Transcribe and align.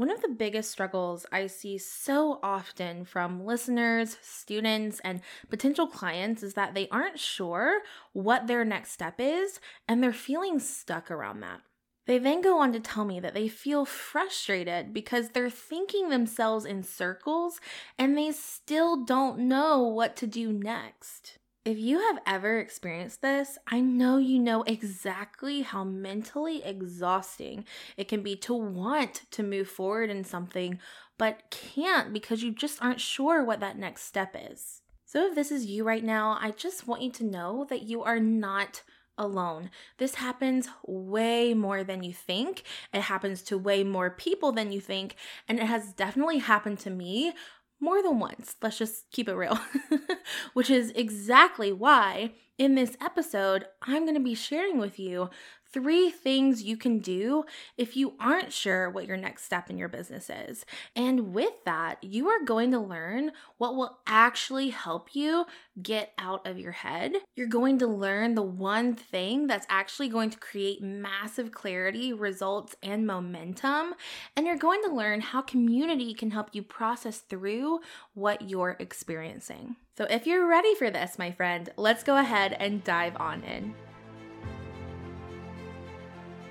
One 0.00 0.10
of 0.10 0.22
the 0.22 0.28
biggest 0.28 0.70
struggles 0.70 1.26
I 1.30 1.46
see 1.46 1.76
so 1.76 2.40
often 2.42 3.04
from 3.04 3.44
listeners, 3.44 4.16
students, 4.22 4.98
and 5.04 5.20
potential 5.50 5.86
clients 5.86 6.42
is 6.42 6.54
that 6.54 6.72
they 6.72 6.88
aren't 6.88 7.20
sure 7.20 7.82
what 8.14 8.46
their 8.46 8.64
next 8.64 8.92
step 8.92 9.16
is 9.18 9.60
and 9.86 10.02
they're 10.02 10.14
feeling 10.14 10.58
stuck 10.58 11.10
around 11.10 11.40
that. 11.40 11.60
They 12.06 12.16
then 12.16 12.40
go 12.40 12.60
on 12.60 12.72
to 12.72 12.80
tell 12.80 13.04
me 13.04 13.20
that 13.20 13.34
they 13.34 13.46
feel 13.46 13.84
frustrated 13.84 14.94
because 14.94 15.28
they're 15.28 15.50
thinking 15.50 16.08
themselves 16.08 16.64
in 16.64 16.82
circles 16.82 17.60
and 17.98 18.16
they 18.16 18.32
still 18.32 19.04
don't 19.04 19.38
know 19.38 19.82
what 19.82 20.16
to 20.16 20.26
do 20.26 20.50
next. 20.50 21.39
If 21.70 21.78
you 21.78 22.00
have 22.00 22.18
ever 22.26 22.58
experienced 22.58 23.22
this, 23.22 23.56
I 23.68 23.78
know 23.78 24.16
you 24.16 24.40
know 24.40 24.64
exactly 24.64 25.62
how 25.62 25.84
mentally 25.84 26.64
exhausting 26.64 27.64
it 27.96 28.08
can 28.08 28.22
be 28.22 28.34
to 28.38 28.54
want 28.54 29.22
to 29.30 29.44
move 29.44 29.68
forward 29.68 30.10
in 30.10 30.24
something, 30.24 30.80
but 31.16 31.48
can't 31.52 32.12
because 32.12 32.42
you 32.42 32.50
just 32.50 32.82
aren't 32.82 33.00
sure 33.00 33.44
what 33.44 33.60
that 33.60 33.78
next 33.78 34.02
step 34.02 34.34
is. 34.36 34.82
So, 35.04 35.28
if 35.28 35.36
this 35.36 35.52
is 35.52 35.66
you 35.66 35.84
right 35.84 36.02
now, 36.02 36.36
I 36.40 36.50
just 36.50 36.88
want 36.88 37.02
you 37.02 37.12
to 37.12 37.24
know 37.24 37.64
that 37.70 37.82
you 37.82 38.02
are 38.02 38.18
not 38.18 38.82
alone. 39.16 39.70
This 39.98 40.16
happens 40.16 40.68
way 40.84 41.54
more 41.54 41.84
than 41.84 42.02
you 42.02 42.12
think. 42.12 42.64
It 42.92 43.02
happens 43.02 43.42
to 43.42 43.56
way 43.56 43.84
more 43.84 44.10
people 44.10 44.50
than 44.50 44.72
you 44.72 44.80
think. 44.80 45.14
And 45.46 45.60
it 45.60 45.66
has 45.66 45.92
definitely 45.92 46.38
happened 46.38 46.80
to 46.80 46.90
me 46.90 47.34
more 47.80 48.02
than 48.02 48.18
once. 48.18 48.56
Let's 48.62 48.78
just 48.78 49.10
keep 49.10 49.28
it 49.28 49.34
real. 49.34 49.58
Which 50.52 50.70
is 50.70 50.90
exactly 50.94 51.72
why 51.72 52.32
in 52.58 52.74
this 52.74 52.96
episode, 53.00 53.64
I'm 53.82 54.04
going 54.04 54.14
to 54.14 54.20
be 54.20 54.34
sharing 54.34 54.78
with 54.78 54.98
you 54.98 55.30
three 55.72 56.10
things 56.10 56.62
you 56.62 56.76
can 56.76 56.98
do 56.98 57.44
if 57.76 57.96
you 57.96 58.14
aren't 58.18 58.52
sure 58.52 58.90
what 58.90 59.06
your 59.06 59.16
next 59.16 59.44
step 59.44 59.70
in 59.70 59.78
your 59.78 59.88
business 59.88 60.30
is. 60.30 60.64
And 60.96 61.32
with 61.32 61.64
that, 61.64 62.02
you 62.02 62.28
are 62.28 62.44
going 62.44 62.70
to 62.72 62.78
learn 62.78 63.32
what 63.58 63.76
will 63.76 63.98
actually 64.06 64.70
help 64.70 65.14
you 65.14 65.46
get 65.80 66.12
out 66.18 66.46
of 66.46 66.58
your 66.58 66.72
head. 66.72 67.12
You're 67.36 67.46
going 67.46 67.78
to 67.78 67.86
learn 67.86 68.34
the 68.34 68.42
one 68.42 68.94
thing 68.94 69.46
that's 69.46 69.66
actually 69.68 70.08
going 70.08 70.30
to 70.30 70.38
create 70.38 70.82
massive 70.82 71.52
clarity, 71.52 72.12
results, 72.12 72.76
and 72.82 73.06
momentum. 73.06 73.94
And 74.36 74.46
you're 74.46 74.56
going 74.56 74.82
to 74.84 74.94
learn 74.94 75.20
how 75.20 75.42
community 75.42 76.14
can 76.14 76.30
help 76.30 76.50
you 76.52 76.62
process 76.62 77.18
through 77.18 77.80
what 78.14 78.48
you're 78.48 78.76
experiencing. 78.78 79.76
So, 79.96 80.06
if 80.08 80.26
you're 80.26 80.48
ready 80.48 80.74
for 80.76 80.90
this, 80.90 81.18
my 81.18 81.30
friend, 81.30 81.68
let's 81.76 82.02
go 82.02 82.16
ahead 82.16 82.56
and 82.58 82.82
dive 82.82 83.16
on 83.18 83.42
in. 83.44 83.74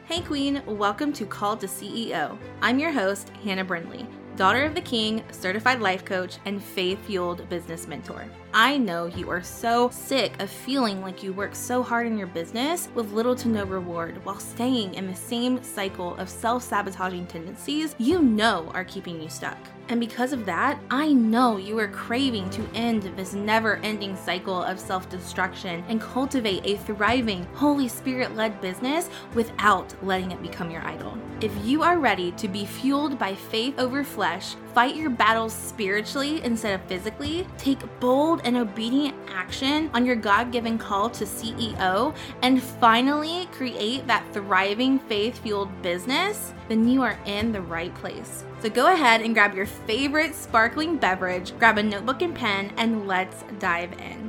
Hey, 0.10 0.22
Queen, 0.22 0.64
welcome 0.66 1.14
to 1.14 1.26
Called 1.28 1.60
to 1.60 1.68
CEO. 1.68 2.36
I'm 2.64 2.80
your 2.80 2.92
host, 2.92 3.30
Hannah 3.44 3.64
Brindley, 3.64 4.08
daughter 4.36 4.64
of 4.66 4.74
the 4.74 4.82
King, 4.82 5.24
certified 5.30 5.82
life 5.82 6.04
coach, 6.04 6.40
and 6.46 6.64
faith 6.64 6.98
fueled 7.06 7.48
business 7.48 7.88
mentor. 7.88 8.26
I 8.52 8.76
know 8.80 9.06
you 9.06 9.30
are 9.30 9.44
so 9.44 9.92
sick 9.92 10.34
of 10.42 10.50
feeling 10.50 11.04
like 11.04 11.22
you 11.22 11.32
work 11.32 11.54
so 11.54 11.84
hard 11.84 12.08
in 12.08 12.18
your 12.18 12.26
business 12.26 12.90
with 12.96 13.12
little 13.12 13.36
to 13.36 13.50
no 13.50 13.66
reward 13.66 14.20
while 14.26 14.40
staying 14.40 14.96
in 14.96 15.06
the 15.06 15.16
same 15.16 15.64
cycle 15.64 16.16
of 16.16 16.28
self 16.28 16.64
sabotaging 16.64 17.28
tendencies 17.28 17.94
you 18.00 18.20
know 18.20 18.72
are 18.74 18.86
keeping 18.86 19.22
you 19.22 19.30
stuck. 19.30 19.60
And 19.90 20.00
because 20.00 20.34
of 20.34 20.46
that, 20.46 20.80
I 20.92 21.12
know 21.12 21.58
you 21.58 21.78
are 21.80 21.88
craving 21.88 22.52
to 22.52 22.70
end 22.76 23.12
this 23.18 23.34
never 23.34 23.78
ending 23.78 24.16
cycle 24.16 24.62
of 24.62 24.80
self 24.80 25.10
destruction 25.10 25.84
and 25.90 26.00
cultivate 26.00 26.62
a 26.64 26.78
thriving, 26.78 27.44
Holy 27.56 27.88
Spirit 27.88 28.36
led 28.36 28.62
business 28.62 29.10
without 29.34 29.94
letting 30.04 30.30
it 30.30 30.44
become 30.44 30.70
your 30.70 30.84
idol. 30.84 31.18
If 31.42 31.52
you 31.66 31.82
are 31.82 31.98
ready 31.98 32.32
to 32.34 32.48
be 32.48 32.66
fueled 32.66 33.18
by 33.18 33.34
faith 33.34 33.80
over 33.80 34.04
flesh, 34.04 34.56
fight 34.74 34.96
your 34.96 35.10
battles 35.10 35.54
spiritually 35.54 36.42
instead 36.44 36.80
of 36.80 36.86
physically, 36.88 37.48
take 37.58 37.80
bold 38.00 38.42
and 38.44 38.58
obedient 38.58 39.16
action 39.28 39.90
on 39.94 40.06
your 40.06 40.16
God 40.16 40.52
given 40.52 40.78
call 40.78 41.10
to 41.12 41.26
CEO, 41.26 42.16
and 42.42 42.62
finally 42.62 43.48
create 43.52 44.08
that 44.08 44.26
thriving 44.34 45.00
faith 45.00 45.40
fueled 45.40 45.82
business, 45.82 46.54
then 46.68 46.88
you 46.88 47.02
are 47.02 47.18
in 47.26 47.52
the 47.52 47.62
right 47.62 47.94
place. 47.96 48.44
So 48.62 48.70
go 48.70 48.94
ahead 48.94 49.22
and 49.22 49.34
grab 49.34 49.56
your 49.56 49.66
favorite 49.66 50.36
sparkling 50.36 50.98
beverage, 50.98 51.58
grab 51.58 51.78
a 51.78 51.84
notebook 51.84 52.22
and 52.22 52.36
pen, 52.36 52.72
and 52.78 53.08
let's 53.08 53.44
dive 53.60 53.94
in. 53.94 54.29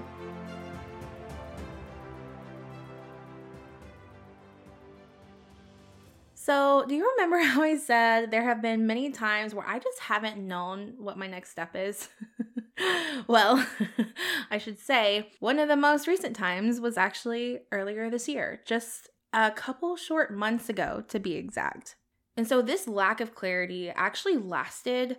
So, 6.50 6.84
do 6.88 6.96
you 6.96 7.08
remember 7.12 7.38
how 7.48 7.62
I 7.62 7.76
said 7.76 8.32
there 8.32 8.42
have 8.42 8.60
been 8.60 8.84
many 8.84 9.10
times 9.10 9.54
where 9.54 9.64
I 9.64 9.78
just 9.78 10.00
haven't 10.00 10.36
known 10.36 10.94
what 10.98 11.16
my 11.16 11.28
next 11.28 11.50
step 11.50 11.76
is? 11.76 12.08
well, 13.28 13.64
I 14.50 14.58
should 14.58 14.80
say 14.80 15.30
one 15.38 15.60
of 15.60 15.68
the 15.68 15.76
most 15.76 16.08
recent 16.08 16.34
times 16.34 16.80
was 16.80 16.98
actually 16.98 17.60
earlier 17.70 18.10
this 18.10 18.26
year, 18.26 18.62
just 18.66 19.10
a 19.32 19.52
couple 19.52 19.94
short 19.94 20.34
months 20.34 20.68
ago 20.68 21.04
to 21.06 21.20
be 21.20 21.36
exact. 21.36 21.94
And 22.36 22.48
so, 22.48 22.62
this 22.62 22.88
lack 22.88 23.20
of 23.20 23.32
clarity 23.32 23.90
actually 23.90 24.36
lasted 24.36 25.18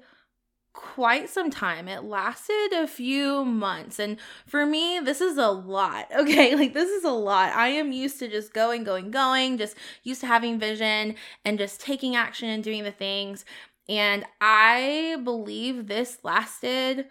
quite 0.73 1.29
some 1.29 1.49
time. 1.49 1.87
It 1.87 2.03
lasted 2.03 2.73
a 2.73 2.87
few 2.87 3.43
months. 3.45 3.99
And 3.99 4.17
for 4.45 4.65
me, 4.65 4.99
this 4.99 5.21
is 5.21 5.37
a 5.37 5.49
lot. 5.49 6.07
Okay. 6.21 6.55
Like, 6.55 6.73
this 6.73 6.89
is 6.89 7.03
a 7.03 7.11
lot. 7.11 7.51
I 7.55 7.69
am 7.69 7.91
used 7.91 8.19
to 8.19 8.27
just 8.27 8.53
going, 8.53 8.83
going, 8.83 9.09
going, 9.09 9.57
just 9.57 9.75
used 10.03 10.21
to 10.21 10.27
having 10.27 10.59
vision 10.59 11.15
and 11.43 11.57
just 11.57 11.81
taking 11.81 12.15
action 12.15 12.47
and 12.47 12.63
doing 12.63 12.83
the 12.83 12.91
things. 12.91 13.43
And 13.89 14.23
I 14.39 15.17
believe 15.23 15.87
this 15.87 16.19
lasted 16.23 17.07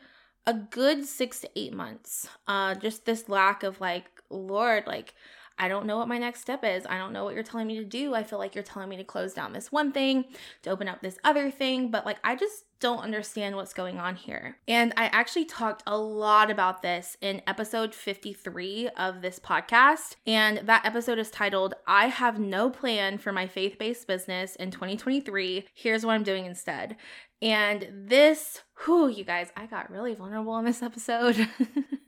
a 0.47 0.55
good 0.55 1.05
six 1.05 1.41
to 1.41 1.51
eight 1.57 1.75
months. 1.75 2.29
Uh, 2.47 2.75
just 2.77 3.05
this 3.05 3.29
lack 3.29 3.63
of 3.65 3.81
like, 3.81 4.07
Lord, 4.31 4.87
like, 4.87 5.15
I 5.61 5.69
don't 5.69 5.85
know 5.85 5.99
what 5.99 6.09
my 6.09 6.17
next 6.17 6.41
step 6.41 6.65
is. 6.65 6.87
I 6.87 6.97
don't 6.97 7.13
know 7.13 7.23
what 7.23 7.35
you're 7.35 7.43
telling 7.43 7.67
me 7.67 7.77
to 7.77 7.85
do. 7.85 8.15
I 8.15 8.23
feel 8.23 8.39
like 8.39 8.55
you're 8.55 8.65
telling 8.65 8.89
me 8.89 8.97
to 8.97 9.05
close 9.05 9.35
down 9.35 9.53
this 9.53 9.71
one 9.71 9.93
thing, 9.93 10.25
to 10.63 10.71
open 10.71 10.89
up 10.89 11.03
this 11.03 11.19
other 11.23 11.51
thing, 11.51 11.91
but 11.91 12.07
like 12.07 12.17
I 12.25 12.35
just 12.35 12.65
don't 12.81 13.01
understand 13.01 13.57
what's 13.57 13.75
going 13.75 13.99
on 13.99 14.17
here. 14.17 14.57
And 14.67 14.95
I 14.97 15.05
actually 15.09 15.45
talked 15.45 15.83
a 15.87 15.99
lot 15.99 16.51
about 16.51 16.81
this 16.81 17.19
in 17.21 17.43
episode 17.47 17.95
53 17.95 18.89
of 18.97 19.21
this 19.21 19.39
podcast. 19.39 20.17
And 20.27 20.59
that 20.67 20.87
episode 20.87 21.19
is 21.19 21.31
titled, 21.31 21.75
I 21.87 22.07
Have 22.07 22.41
No 22.41 22.71
Plan 22.71 23.19
for 23.19 23.33
My 23.33 23.47
Faith 23.47 23.77
Based 23.79 24.07
Business 24.07 24.57
in 24.57 24.71
2023. 24.71 25.67
Here's 25.75 26.07
what 26.07 26.15
I'm 26.15 26.23
doing 26.23 26.47
instead. 26.47 26.97
And 27.43 27.87
this, 27.93 28.63
whew, 28.85 29.09
you 29.09 29.25
guys, 29.25 29.51
I 29.57 29.67
got 29.67 29.91
really 29.91 30.15
vulnerable 30.15 30.59
in 30.59 30.65
this 30.65 30.83
episode. 30.83 31.49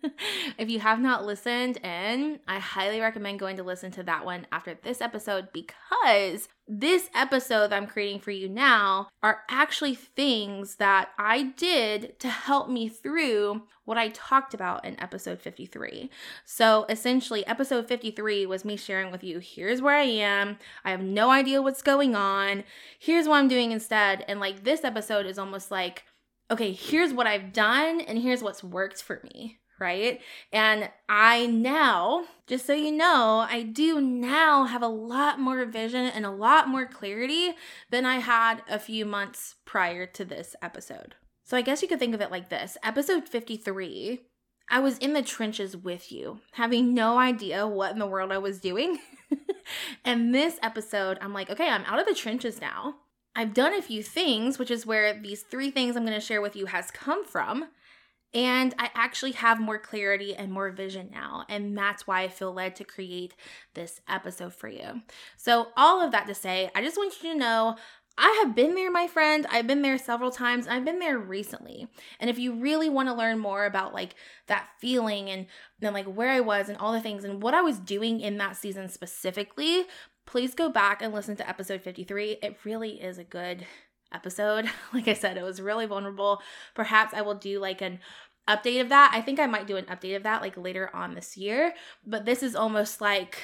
if 0.58 0.70
you 0.70 0.80
have 0.80 1.00
not 1.00 1.24
listened 1.24 1.78
in, 1.78 2.40
I 2.46 2.58
highly 2.58 3.00
recommend 3.00 3.38
going 3.38 3.56
to 3.56 3.62
listen 3.62 3.90
to 3.92 4.02
that 4.04 4.24
one 4.24 4.46
after 4.52 4.78
this 4.82 5.00
episode 5.00 5.48
because 5.52 6.48
this 6.68 7.10
episode 7.14 7.68
that 7.68 7.76
I'm 7.76 7.86
creating 7.86 8.20
for 8.20 8.30
you 8.30 8.48
now 8.48 9.08
are 9.22 9.42
actually 9.48 9.94
things 9.94 10.76
that 10.76 11.10
I 11.18 11.42
did 11.56 12.18
to 12.20 12.28
help 12.28 12.70
me 12.70 12.88
through 12.88 13.62
what 13.84 13.98
I 13.98 14.08
talked 14.10 14.54
about 14.54 14.84
in 14.84 14.98
episode 15.00 15.40
53. 15.40 16.08
So 16.44 16.86
essentially, 16.88 17.46
episode 17.46 17.88
53 17.88 18.46
was 18.46 18.64
me 18.64 18.76
sharing 18.76 19.10
with 19.10 19.24
you 19.24 19.38
here's 19.40 19.82
where 19.82 19.96
I 19.96 20.04
am. 20.04 20.58
I 20.84 20.92
have 20.92 21.02
no 21.02 21.30
idea 21.30 21.62
what's 21.62 21.82
going 21.82 22.14
on. 22.14 22.64
Here's 22.98 23.26
what 23.26 23.36
I'm 23.36 23.48
doing 23.48 23.72
instead. 23.72 24.24
And 24.28 24.40
like 24.40 24.64
this 24.64 24.84
episode 24.84 25.26
is 25.26 25.38
almost 25.38 25.70
like, 25.70 26.04
okay, 26.50 26.72
here's 26.72 27.12
what 27.12 27.26
I've 27.26 27.52
done 27.52 28.00
and 28.00 28.18
here's 28.18 28.42
what's 28.42 28.62
worked 28.62 29.02
for 29.02 29.20
me 29.24 29.58
right? 29.82 30.20
And 30.52 30.88
I 31.08 31.46
now, 31.46 32.24
just 32.46 32.64
so 32.64 32.72
you 32.72 32.92
know, 32.92 33.44
I 33.50 33.62
do 33.62 34.00
now 34.00 34.64
have 34.64 34.82
a 34.82 34.88
lot 34.88 35.40
more 35.40 35.64
vision 35.66 36.06
and 36.06 36.24
a 36.24 36.30
lot 36.30 36.68
more 36.68 36.86
clarity 36.86 37.54
than 37.90 38.06
I 38.06 38.20
had 38.20 38.62
a 38.70 38.78
few 38.78 39.04
months 39.04 39.56
prior 39.64 40.06
to 40.06 40.24
this 40.24 40.54
episode. 40.62 41.16
So 41.42 41.56
I 41.56 41.62
guess 41.62 41.82
you 41.82 41.88
could 41.88 41.98
think 41.98 42.14
of 42.14 42.20
it 42.20 42.30
like 42.30 42.48
this 42.48 42.78
episode 42.84 43.28
53. 43.28 44.20
I 44.70 44.78
was 44.78 44.98
in 44.98 45.12
the 45.12 45.22
trenches 45.22 45.76
with 45.76 46.12
you, 46.12 46.38
having 46.52 46.94
no 46.94 47.18
idea 47.18 47.66
what 47.66 47.92
in 47.92 47.98
the 47.98 48.06
world 48.06 48.30
I 48.30 48.38
was 48.38 48.60
doing. 48.60 49.00
and 50.04 50.32
this 50.32 50.58
episode, 50.62 51.18
I'm 51.20 51.34
like, 51.34 51.50
okay, 51.50 51.68
I'm 51.68 51.84
out 51.84 51.98
of 51.98 52.06
the 52.06 52.14
trenches 52.14 52.60
now. 52.60 52.94
I've 53.34 53.52
done 53.52 53.74
a 53.74 53.82
few 53.82 54.02
things, 54.02 54.58
which 54.58 54.70
is 54.70 54.86
where 54.86 55.18
these 55.20 55.42
three 55.42 55.70
things 55.70 55.96
I'm 55.96 56.06
going 56.06 56.18
to 56.18 56.24
share 56.24 56.40
with 56.40 56.54
you 56.54 56.66
has 56.66 56.90
come 56.90 57.24
from. 57.24 57.66
And 58.34 58.74
I 58.78 58.90
actually 58.94 59.32
have 59.32 59.60
more 59.60 59.78
clarity 59.78 60.34
and 60.34 60.50
more 60.50 60.70
vision 60.70 61.10
now. 61.12 61.44
And 61.48 61.76
that's 61.76 62.06
why 62.06 62.22
I 62.22 62.28
feel 62.28 62.52
led 62.52 62.76
to 62.76 62.84
create 62.84 63.34
this 63.74 64.00
episode 64.08 64.54
for 64.54 64.68
you. 64.68 65.02
So, 65.36 65.68
all 65.76 66.00
of 66.00 66.12
that 66.12 66.26
to 66.28 66.34
say, 66.34 66.70
I 66.74 66.82
just 66.82 66.96
want 66.96 67.14
you 67.22 67.32
to 67.32 67.38
know 67.38 67.76
I 68.18 68.42
have 68.44 68.54
been 68.54 68.74
there, 68.74 68.90
my 68.90 69.06
friend. 69.06 69.46
I've 69.50 69.66
been 69.66 69.82
there 69.82 69.96
several 69.96 70.30
times. 70.30 70.68
I've 70.68 70.84
been 70.84 70.98
there 70.98 71.18
recently. 71.18 71.88
And 72.20 72.28
if 72.28 72.38
you 72.38 72.54
really 72.54 72.90
want 72.90 73.08
to 73.08 73.14
learn 73.14 73.38
more 73.38 73.64
about 73.64 73.94
like 73.94 74.14
that 74.48 74.68
feeling 74.78 75.30
and 75.30 75.46
then 75.80 75.94
like 75.94 76.06
where 76.06 76.28
I 76.28 76.40
was 76.40 76.68
and 76.68 76.76
all 76.76 76.92
the 76.92 77.00
things 77.00 77.24
and 77.24 77.42
what 77.42 77.54
I 77.54 77.62
was 77.62 77.78
doing 77.78 78.20
in 78.20 78.36
that 78.38 78.56
season 78.56 78.88
specifically, 78.88 79.86
please 80.26 80.54
go 80.54 80.68
back 80.68 81.00
and 81.00 81.14
listen 81.14 81.36
to 81.36 81.48
episode 81.48 81.80
53. 81.80 82.38
It 82.42 82.58
really 82.64 83.00
is 83.00 83.16
a 83.16 83.24
good 83.24 83.66
episode. 84.14 84.68
Like 84.92 85.08
I 85.08 85.14
said, 85.14 85.36
it 85.36 85.42
was 85.42 85.60
really 85.60 85.86
vulnerable. 85.86 86.42
Perhaps 86.74 87.14
I 87.14 87.22
will 87.22 87.34
do 87.34 87.58
like 87.58 87.80
an 87.80 87.98
update 88.48 88.80
of 88.80 88.88
that. 88.90 89.12
I 89.14 89.20
think 89.20 89.40
I 89.40 89.46
might 89.46 89.66
do 89.66 89.76
an 89.76 89.86
update 89.86 90.16
of 90.16 90.22
that 90.24 90.42
like 90.42 90.56
later 90.56 90.90
on 90.94 91.14
this 91.14 91.36
year, 91.36 91.74
but 92.06 92.24
this 92.24 92.42
is 92.42 92.54
almost 92.54 93.00
like 93.00 93.38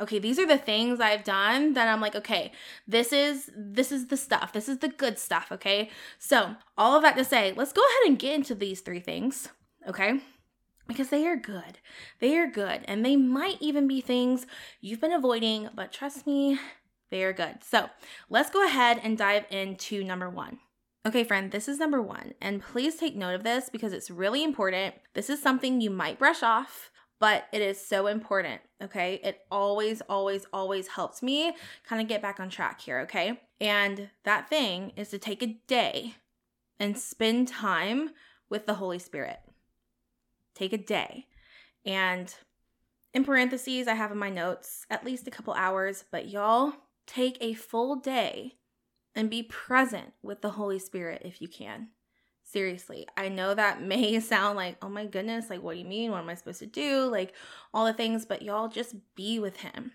okay 0.00 0.18
these 0.18 0.38
are 0.38 0.46
the 0.46 0.58
things 0.58 1.00
i've 1.00 1.24
done 1.24 1.74
that 1.74 1.88
i'm 1.88 2.00
like 2.00 2.16
okay 2.16 2.52
this 2.86 3.12
is 3.12 3.50
this 3.56 3.92
is 3.92 4.08
the 4.08 4.16
stuff 4.16 4.52
this 4.52 4.68
is 4.68 4.78
the 4.78 4.88
good 4.88 5.18
stuff 5.18 5.48
okay 5.52 5.90
so 6.18 6.56
all 6.76 6.96
of 6.96 7.02
that 7.02 7.16
to 7.16 7.24
say 7.24 7.52
let's 7.56 7.72
go 7.72 7.82
ahead 7.82 8.10
and 8.10 8.18
get 8.18 8.34
into 8.34 8.54
these 8.54 8.80
three 8.80 9.00
things 9.00 9.48
okay 9.88 10.20
because 10.88 11.08
they 11.08 11.26
are 11.26 11.36
good 11.36 11.78
they 12.20 12.36
are 12.36 12.50
good 12.50 12.80
and 12.86 13.04
they 13.04 13.16
might 13.16 13.56
even 13.60 13.86
be 13.86 14.00
things 14.00 14.46
you've 14.80 15.00
been 15.00 15.12
avoiding 15.12 15.68
but 15.74 15.92
trust 15.92 16.26
me 16.26 16.58
are 17.22 17.32
good 17.32 17.62
so 17.62 17.88
let's 18.28 18.50
go 18.50 18.64
ahead 18.64 19.00
and 19.02 19.16
dive 19.16 19.44
into 19.50 20.02
number 20.02 20.28
one 20.28 20.58
Okay, 21.06 21.22
friend, 21.22 21.50
this 21.50 21.68
is 21.68 21.78
number 21.78 22.00
one. 22.00 22.32
And 22.40 22.62
please 22.62 22.96
take 22.96 23.14
note 23.14 23.34
of 23.34 23.44
this 23.44 23.68
because 23.68 23.92
it's 23.92 24.10
really 24.10 24.42
important. 24.42 24.94
This 25.12 25.28
is 25.28 25.42
something 25.42 25.82
you 25.82 25.90
might 25.90 26.18
brush 26.18 26.42
off, 26.42 26.90
but 27.20 27.44
it 27.52 27.60
is 27.60 27.78
so 27.78 28.06
important. 28.06 28.62
Okay. 28.82 29.20
It 29.22 29.40
always, 29.50 30.00
always, 30.08 30.46
always 30.50 30.88
helps 30.88 31.22
me 31.22 31.54
kind 31.86 32.00
of 32.00 32.08
get 32.08 32.22
back 32.22 32.40
on 32.40 32.48
track 32.48 32.80
here. 32.80 33.00
Okay. 33.00 33.38
And 33.60 34.08
that 34.24 34.48
thing 34.48 34.92
is 34.96 35.10
to 35.10 35.18
take 35.18 35.42
a 35.42 35.58
day 35.66 36.14
and 36.80 36.96
spend 36.98 37.48
time 37.48 38.10
with 38.48 38.64
the 38.64 38.74
Holy 38.74 38.98
Spirit. 38.98 39.40
Take 40.54 40.72
a 40.72 40.78
day. 40.78 41.26
And 41.84 42.34
in 43.12 43.24
parentheses, 43.24 43.88
I 43.88 43.94
have 43.94 44.10
in 44.10 44.18
my 44.18 44.30
notes 44.30 44.86
at 44.88 45.04
least 45.04 45.28
a 45.28 45.30
couple 45.30 45.52
hours, 45.52 46.04
but 46.10 46.28
y'all 46.28 46.72
take 47.06 47.38
a 47.40 47.54
full 47.54 47.96
day 47.96 48.56
and 49.14 49.30
be 49.30 49.42
present 49.42 50.12
with 50.22 50.42
the 50.42 50.50
Holy 50.50 50.78
Spirit 50.78 51.22
if 51.24 51.40
you 51.40 51.48
can. 51.48 51.88
Seriously, 52.42 53.06
I 53.16 53.28
know 53.28 53.54
that 53.54 53.82
may 53.86 54.20
sound 54.20 54.56
like, 54.56 54.76
oh 54.82 54.88
my 54.88 55.06
goodness, 55.06 55.50
like, 55.50 55.62
what 55.62 55.74
do 55.74 55.78
you 55.78 55.84
mean? 55.84 56.10
What 56.10 56.20
am 56.20 56.28
I 56.28 56.34
supposed 56.34 56.60
to 56.60 56.66
do? 56.66 57.06
Like, 57.06 57.34
all 57.72 57.86
the 57.86 57.92
things, 57.92 58.26
but 58.26 58.42
y'all 58.42 58.68
just 58.68 58.94
be 59.14 59.38
with 59.38 59.58
Him. 59.58 59.92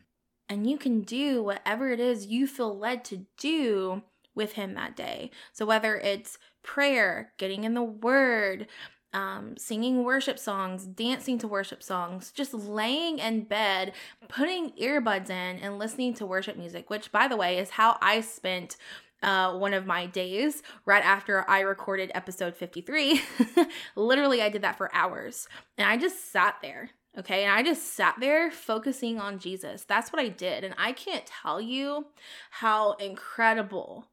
And 0.47 0.69
you 0.69 0.77
can 0.77 1.01
do 1.01 1.43
whatever 1.43 1.91
it 1.91 1.99
is 1.99 2.25
you 2.25 2.47
feel 2.47 2.75
led 2.75 3.05
to 3.05 3.25
do 3.37 4.01
with 4.33 4.53
Him 4.53 4.73
that 4.73 4.95
day. 4.95 5.29
So, 5.53 5.65
whether 5.65 5.97
it's 5.97 6.39
prayer, 6.63 7.33
getting 7.37 7.65
in 7.65 7.75
the 7.75 7.83
Word, 7.83 8.67
um, 9.13 9.57
singing 9.57 10.03
worship 10.03 10.37
songs, 10.37 10.85
dancing 10.85 11.37
to 11.39 11.47
worship 11.47 11.81
songs, 11.81 12.31
just 12.31 12.53
laying 12.53 13.19
in 13.19 13.43
bed, 13.43 13.93
putting 14.27 14.71
earbuds 14.71 15.29
in, 15.29 15.59
and 15.59 15.79
listening 15.79 16.13
to 16.15 16.25
worship 16.25 16.57
music, 16.57 16.89
which, 16.89 17.11
by 17.11 17.27
the 17.27 17.37
way, 17.37 17.57
is 17.57 17.71
how 17.71 17.97
I 18.01 18.21
spent 18.21 18.77
uh, 19.21 19.57
one 19.57 19.73
of 19.73 19.85
my 19.85 20.05
days 20.05 20.63
right 20.85 21.03
after 21.03 21.49
I 21.49 21.61
recorded 21.61 22.11
episode 22.13 22.55
53. 22.55 23.21
Literally, 23.95 24.41
I 24.41 24.49
did 24.49 24.61
that 24.61 24.77
for 24.77 24.93
hours 24.93 25.47
and 25.77 25.89
I 25.89 25.97
just 25.97 26.31
sat 26.31 26.55
there. 26.61 26.91
Okay. 27.17 27.43
And 27.43 27.53
I 27.53 27.63
just 27.63 27.95
sat 27.95 28.15
there 28.19 28.51
focusing 28.51 29.19
on 29.19 29.39
Jesus. 29.39 29.83
That's 29.83 30.13
what 30.13 30.21
I 30.21 30.29
did. 30.29 30.63
And 30.63 30.75
I 30.77 30.93
can't 30.93 31.25
tell 31.25 31.59
you 31.59 32.05
how 32.51 32.93
incredible 32.93 34.07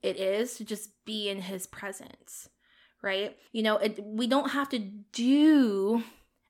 it 0.00 0.16
is 0.16 0.54
to 0.54 0.64
just 0.64 0.90
be 1.04 1.28
in 1.28 1.42
his 1.42 1.66
presence. 1.66 2.48
Right. 3.02 3.36
You 3.52 3.62
know, 3.62 3.76
it, 3.76 4.02
we 4.04 4.26
don't 4.26 4.50
have 4.50 4.68
to 4.70 4.78
do 4.78 6.02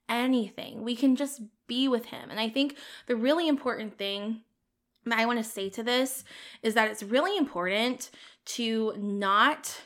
anything, 0.08 0.82
we 0.82 0.94
can 0.94 1.16
just 1.16 1.42
be 1.66 1.88
with 1.88 2.06
him. 2.06 2.30
And 2.30 2.38
I 2.38 2.48
think 2.48 2.76
the 3.06 3.16
really 3.16 3.48
important 3.48 3.98
thing 3.98 4.42
I 5.10 5.26
want 5.26 5.38
to 5.38 5.44
say 5.44 5.68
to 5.70 5.82
this 5.82 6.24
is 6.62 6.74
that 6.74 6.90
it's 6.90 7.02
really 7.02 7.36
important 7.36 8.10
to 8.46 8.94
not 8.96 9.82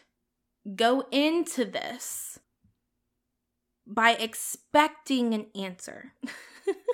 go 0.77 1.07
into 1.11 1.65
this 1.65 2.39
by 3.87 4.12
expecting 4.12 5.35
an 5.35 5.47
answer. 5.55 6.12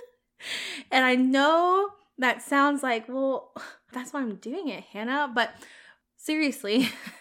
and 0.90 1.04
I 1.04 1.14
know 1.14 1.90
that 2.18 2.42
sounds 2.42 2.82
like, 2.82 3.08
well, 3.08 3.52
that's 3.92 4.12
why 4.12 4.20
I'm 4.20 4.36
doing 4.36 4.68
it, 4.68 4.84
Hannah. 4.84 5.30
But 5.32 5.54
seriously, 6.16 6.88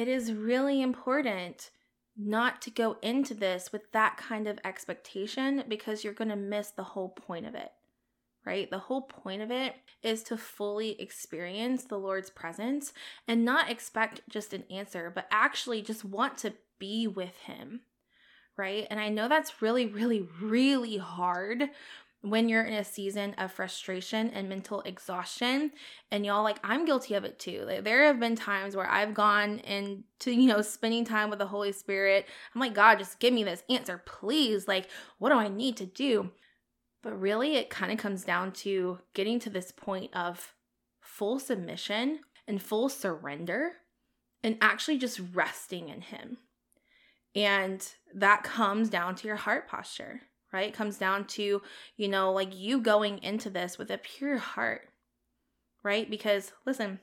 it 0.00 0.08
is 0.08 0.32
really 0.32 0.80
important 0.80 1.70
not 2.16 2.62
to 2.62 2.70
go 2.70 2.96
into 3.02 3.34
this 3.34 3.70
with 3.72 3.92
that 3.92 4.16
kind 4.16 4.46
of 4.46 4.58
expectation 4.64 5.62
because 5.68 6.02
you're 6.02 6.12
going 6.12 6.30
to 6.30 6.36
miss 6.36 6.70
the 6.70 6.82
whole 6.82 7.10
point 7.10 7.46
of 7.46 7.54
it 7.54 7.70
right? 8.46 8.70
The 8.70 8.78
whole 8.78 9.02
point 9.02 9.42
of 9.42 9.50
it 9.50 9.74
is 10.02 10.22
to 10.24 10.36
fully 10.36 11.00
experience 11.00 11.84
the 11.84 11.98
Lord's 11.98 12.30
presence 12.30 12.92
and 13.28 13.44
not 13.44 13.70
expect 13.70 14.22
just 14.28 14.54
an 14.54 14.64
answer, 14.70 15.12
but 15.14 15.26
actually 15.30 15.82
just 15.82 16.04
want 16.04 16.38
to 16.38 16.54
be 16.78 17.06
with 17.06 17.36
Him, 17.44 17.82
right? 18.56 18.86
And 18.90 18.98
I 18.98 19.10
know 19.10 19.28
that's 19.28 19.60
really, 19.60 19.86
really, 19.86 20.26
really 20.40 20.96
hard 20.96 21.64
when 22.22 22.48
you're 22.48 22.64
in 22.64 22.74
a 22.74 22.84
season 22.84 23.34
of 23.38 23.50
frustration 23.50 24.28
and 24.30 24.48
mental 24.48 24.82
exhaustion 24.82 25.72
and 26.10 26.26
y'all 26.26 26.42
like 26.42 26.58
i'm 26.62 26.84
guilty 26.84 27.14
of 27.14 27.24
it 27.24 27.38
too. 27.38 27.64
Like, 27.66 27.84
there 27.84 28.04
have 28.04 28.20
been 28.20 28.36
times 28.36 28.76
where 28.76 28.90
i've 28.90 29.14
gone 29.14 29.58
into 29.60 30.32
you 30.32 30.46
know 30.46 30.62
spending 30.62 31.04
time 31.04 31.30
with 31.30 31.38
the 31.38 31.46
holy 31.46 31.72
spirit. 31.72 32.26
I'm 32.54 32.60
like 32.60 32.74
god 32.74 32.98
just 32.98 33.20
give 33.20 33.32
me 33.32 33.44
this 33.44 33.62
answer 33.70 34.02
please. 34.04 34.68
Like 34.68 34.88
what 35.18 35.30
do 35.30 35.36
i 35.36 35.48
need 35.48 35.76
to 35.78 35.86
do? 35.86 36.30
But 37.02 37.18
really, 37.18 37.56
it 37.56 37.70
kind 37.70 37.92
of 37.92 37.98
comes 37.98 38.24
down 38.24 38.52
to 38.52 38.98
getting 39.14 39.38
to 39.40 39.50
this 39.50 39.72
point 39.72 40.14
of 40.14 40.54
full 41.00 41.38
submission 41.38 42.20
and 42.46 42.62
full 42.62 42.88
surrender 42.88 43.72
and 44.42 44.58
actually 44.60 44.98
just 44.98 45.20
resting 45.32 45.88
in 45.88 46.02
Him. 46.02 46.38
And 47.34 47.86
that 48.14 48.42
comes 48.42 48.90
down 48.90 49.14
to 49.16 49.28
your 49.28 49.36
heart 49.36 49.68
posture, 49.68 50.22
right? 50.52 50.68
It 50.68 50.74
comes 50.74 50.98
down 50.98 51.26
to, 51.26 51.62
you 51.96 52.08
know, 52.08 52.32
like 52.32 52.56
you 52.56 52.80
going 52.80 53.22
into 53.22 53.50
this 53.50 53.78
with 53.78 53.90
a 53.90 53.98
pure 53.98 54.38
heart, 54.38 54.88
right? 55.82 56.10
Because 56.10 56.52
listen, 56.66 57.00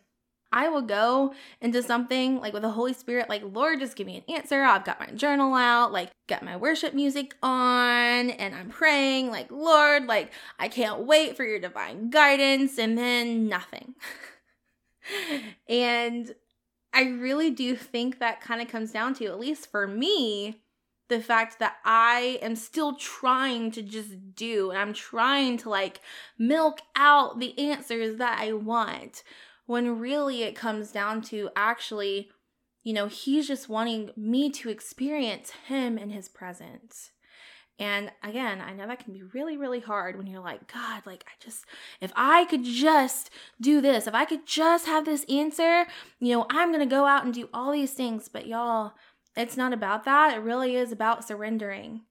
I 0.51 0.69
will 0.69 0.81
go 0.81 1.33
into 1.59 1.83
something 1.83 2.39
like 2.39 2.53
with 2.53 2.61
the 2.61 2.69
Holy 2.69 2.93
Spirit, 2.93 3.27
like, 3.27 3.43
Lord, 3.43 3.79
just 3.79 3.97
give 3.97 4.07
me 4.07 4.17
an 4.17 4.35
answer. 4.35 4.63
I've 4.63 4.85
got 4.85 4.99
my 4.99 5.07
journal 5.07 5.53
out, 5.53 5.91
like, 5.91 6.11
got 6.27 6.43
my 6.43 6.55
worship 6.55 6.93
music 6.93 7.35
on, 7.43 8.29
and 8.29 8.55
I'm 8.55 8.69
praying, 8.69 9.29
like, 9.29 9.51
Lord, 9.51 10.05
like, 10.05 10.31
I 10.57 10.69
can't 10.69 11.05
wait 11.05 11.35
for 11.35 11.43
your 11.43 11.59
divine 11.59 12.09
guidance, 12.09 12.77
and 12.77 12.97
then 12.97 13.49
nothing. 13.49 13.95
and 15.67 16.33
I 16.93 17.03
really 17.03 17.51
do 17.51 17.75
think 17.75 18.19
that 18.19 18.41
kind 18.41 18.61
of 18.61 18.69
comes 18.69 18.91
down 18.91 19.15
to, 19.15 19.25
at 19.25 19.39
least 19.39 19.69
for 19.69 19.85
me, 19.85 20.61
the 21.09 21.21
fact 21.21 21.59
that 21.59 21.77
I 21.85 22.39
am 22.41 22.55
still 22.55 22.95
trying 22.95 23.71
to 23.71 23.81
just 23.81 24.35
do, 24.35 24.71
and 24.71 24.79
I'm 24.79 24.93
trying 24.93 25.57
to 25.59 25.69
like 25.69 26.01
milk 26.37 26.79
out 26.95 27.39
the 27.39 27.57
answers 27.57 28.17
that 28.17 28.39
I 28.39 28.53
want 28.53 29.23
when 29.65 29.99
really 29.99 30.43
it 30.43 30.55
comes 30.55 30.91
down 30.91 31.21
to 31.21 31.49
actually, 31.55 32.29
you 32.83 32.93
know, 32.93 33.07
he's 33.07 33.47
just 33.47 33.69
wanting 33.69 34.11
me 34.15 34.49
to 34.51 34.69
experience 34.69 35.51
him 35.67 35.97
in 35.97 36.09
his 36.09 36.29
presence. 36.29 37.11
And 37.79 38.11
again, 38.23 38.59
I 38.59 38.73
know 38.73 38.87
that 38.87 39.03
can 39.03 39.13
be 39.13 39.21
really, 39.21 39.55
really 39.55 39.81
hard 39.81 40.17
when 40.17 40.25
you're 40.25 40.41
like, 40.41 40.71
God, 40.71 41.03
like, 41.05 41.23
I 41.27 41.31
just, 41.39 41.63
if 42.01 42.11
I 42.15 42.45
could 42.45 42.63
just 42.63 43.29
do 43.61 43.81
this, 43.81 44.07
if 44.07 44.15
I 44.15 44.25
could 44.25 44.47
just 44.47 44.87
have 44.87 45.05
this 45.05 45.25
answer, 45.29 45.85
you 46.19 46.33
know, 46.33 46.47
I'm 46.49 46.69
going 46.69 46.79
to 46.79 46.87
go 46.87 47.05
out 47.05 47.23
and 47.23 47.33
do 47.33 47.49
all 47.53 47.71
these 47.71 47.93
things. 47.93 48.29
But 48.29 48.47
y'all, 48.47 48.93
it's 49.37 49.55
not 49.55 49.71
about 49.71 50.03
that. 50.05 50.35
It 50.35 50.41
really 50.41 50.75
is 50.75 50.91
about 50.91 51.25
surrendering 51.25 52.01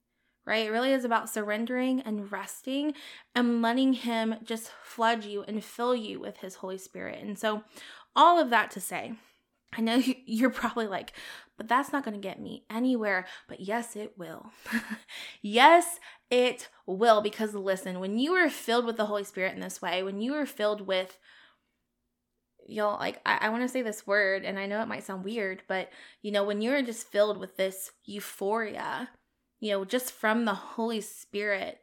right? 0.47 0.67
It 0.67 0.71
really 0.71 0.93
is 0.93 1.05
about 1.05 1.29
surrendering 1.29 2.01
and 2.03 2.31
resting 2.31 2.95
and 3.35 3.61
letting 3.61 3.95
Him 3.95 4.37
just 4.45 4.71
flood 4.83 5.25
you 5.25 5.43
and 5.43 5.63
fill 5.63 5.95
you 5.95 6.21
with 6.21 6.39
His 6.39 6.57
Holy 6.57 6.79
Spirit. 6.79 7.23
And 7.23 7.39
so, 7.39 7.65
all 8.15 8.41
of 8.41 8.51
that 8.51 8.71
to 8.71 8.81
say, 8.81 9.15
I 9.77 9.81
know 9.81 10.01
you're 10.25 10.51
probably 10.51 10.87
like, 10.87 11.13
but 11.57 11.69
that's 11.69 11.93
not 11.93 12.05
going 12.05 12.15
to 12.15 12.21
get 12.21 12.41
me 12.41 12.65
anywhere. 12.71 13.27
But 13.49 13.61
yes, 13.61 13.97
it 13.97 14.15
will. 14.17 14.53
yes, 15.43 15.99
it 16.31 16.69
will. 16.87 17.21
Because 17.21 17.55
listen, 17.55 17.99
when 17.99 18.19
you 18.19 18.33
are 18.35 18.49
filled 18.49 18.87
with 18.87 18.97
the 18.97 19.07
Holy 19.07 19.25
Spirit 19.25 19.55
in 19.55 19.61
this 19.61 19.83
way, 19.83 20.03
when 20.03 20.21
you 20.21 20.35
are 20.35 20.47
filled 20.47 20.87
with 20.87 21.19
y'all 22.69 22.99
like 22.99 23.21
I, 23.25 23.39
I 23.43 23.49
want 23.51 23.63
to 23.63 23.69
say 23.69 23.83
this 23.83 24.07
word 24.07 24.45
and 24.45 24.59
i 24.59 24.67
know 24.67 24.83
it 24.83 24.89
might 24.89 25.05
sound 25.05 25.25
weird 25.25 25.63
but 25.69 25.91
you 26.23 26.33
know 26.33 26.45
when 26.45 26.61
you're 26.61 26.83
just 26.83 27.11
filled 27.11 27.39
with 27.39 27.57
this 27.57 27.93
euphoria 28.05 29.09
you 29.61 29.71
know, 29.71 29.85
just 29.85 30.13
from 30.13 30.45
the 30.45 30.55
Holy 30.55 31.01
Spirit. 31.01 31.81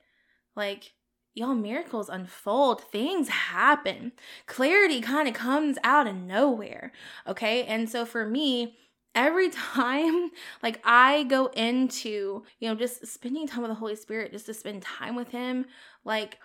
Like, 0.55 0.93
y'all, 1.33 1.55
miracles 1.55 2.09
unfold, 2.09 2.81
things 2.81 3.29
happen, 3.29 4.11
clarity 4.45 5.01
kind 5.01 5.27
of 5.27 5.33
comes 5.33 5.77
out 5.83 6.07
of 6.07 6.15
nowhere. 6.15 6.91
Okay. 7.27 7.63
And 7.65 7.89
so 7.89 8.05
for 8.05 8.25
me, 8.25 8.77
every 9.15 9.49
time 9.49 10.29
like 10.61 10.79
I 10.83 11.23
go 11.23 11.47
into, 11.47 12.43
you 12.59 12.69
know, 12.69 12.75
just 12.75 13.07
spending 13.07 13.47
time 13.47 13.61
with 13.61 13.71
the 13.71 13.75
Holy 13.75 13.95
Spirit, 13.95 14.31
just 14.31 14.45
to 14.45 14.53
spend 14.53 14.83
time 14.83 15.15
with 15.15 15.29
Him, 15.29 15.65
like, 16.05 16.37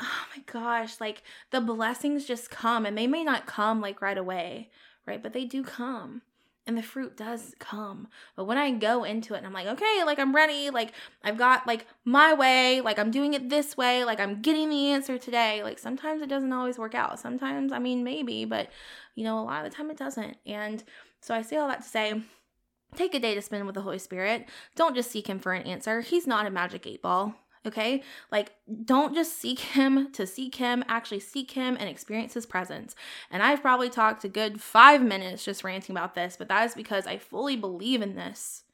oh 0.00 0.24
my 0.36 0.42
gosh, 0.46 1.00
like 1.00 1.22
the 1.50 1.60
blessings 1.60 2.26
just 2.26 2.50
come 2.50 2.86
and 2.86 2.96
they 2.96 3.06
may 3.06 3.24
not 3.24 3.46
come 3.46 3.80
like 3.80 4.02
right 4.02 4.18
away, 4.18 4.70
right? 5.06 5.22
But 5.22 5.32
they 5.32 5.44
do 5.44 5.62
come 5.62 6.22
and 6.66 6.76
the 6.78 6.82
fruit 6.82 7.16
does 7.16 7.54
come. 7.58 8.08
But 8.36 8.44
when 8.44 8.58
I 8.58 8.70
go 8.70 9.04
into 9.04 9.34
it 9.34 9.38
and 9.38 9.46
I'm 9.46 9.52
like, 9.52 9.66
okay, 9.66 10.04
like 10.04 10.18
I'm 10.18 10.34
ready, 10.34 10.70
like 10.70 10.92
I've 11.24 11.36
got 11.36 11.66
like 11.66 11.86
my 12.04 12.32
way, 12.32 12.80
like 12.80 12.98
I'm 12.98 13.10
doing 13.10 13.34
it 13.34 13.48
this 13.48 13.76
way, 13.76 14.04
like 14.04 14.20
I'm 14.20 14.40
getting 14.40 14.70
the 14.70 14.92
answer 14.92 15.18
today, 15.18 15.62
like 15.62 15.78
sometimes 15.78 16.22
it 16.22 16.28
doesn't 16.28 16.52
always 16.52 16.78
work 16.78 16.94
out. 16.94 17.18
Sometimes, 17.18 17.72
I 17.72 17.78
mean, 17.78 18.04
maybe, 18.04 18.44
but 18.44 18.70
you 19.14 19.24
know, 19.24 19.40
a 19.40 19.42
lot 19.42 19.64
of 19.64 19.70
the 19.70 19.76
time 19.76 19.90
it 19.90 19.96
doesn't. 19.96 20.36
And 20.46 20.82
so 21.20 21.34
I 21.34 21.42
say 21.42 21.56
all 21.56 21.68
that 21.68 21.82
to 21.82 21.88
say, 21.88 22.22
take 22.94 23.14
a 23.14 23.18
day 23.20 23.34
to 23.34 23.42
spend 23.42 23.66
with 23.66 23.74
the 23.74 23.82
Holy 23.82 23.98
Spirit. 23.98 24.46
Don't 24.76 24.94
just 24.94 25.10
seek 25.10 25.26
Him 25.26 25.38
for 25.38 25.52
an 25.52 25.66
answer. 25.66 26.00
He's 26.00 26.26
not 26.26 26.46
a 26.46 26.50
magic 26.50 26.86
eight 26.86 27.02
ball. 27.02 27.34
Okay? 27.66 28.02
Like, 28.32 28.52
don't 28.84 29.14
just 29.14 29.38
seek 29.38 29.58
him 29.58 30.10
to 30.12 30.26
seek 30.26 30.54
him, 30.54 30.82
actually 30.88 31.20
seek 31.20 31.50
him 31.50 31.76
and 31.78 31.88
experience 31.88 32.34
his 32.34 32.46
presence. 32.46 32.94
And 33.30 33.42
I've 33.42 33.60
probably 33.60 33.90
talked 33.90 34.24
a 34.24 34.28
good 34.28 34.60
five 34.60 35.02
minutes 35.02 35.44
just 35.44 35.62
ranting 35.62 35.94
about 35.94 36.14
this, 36.14 36.36
but 36.38 36.48
that 36.48 36.64
is 36.64 36.74
because 36.74 37.06
I 37.06 37.18
fully 37.18 37.56
believe 37.56 38.00
in 38.00 38.16
this, 38.16 38.64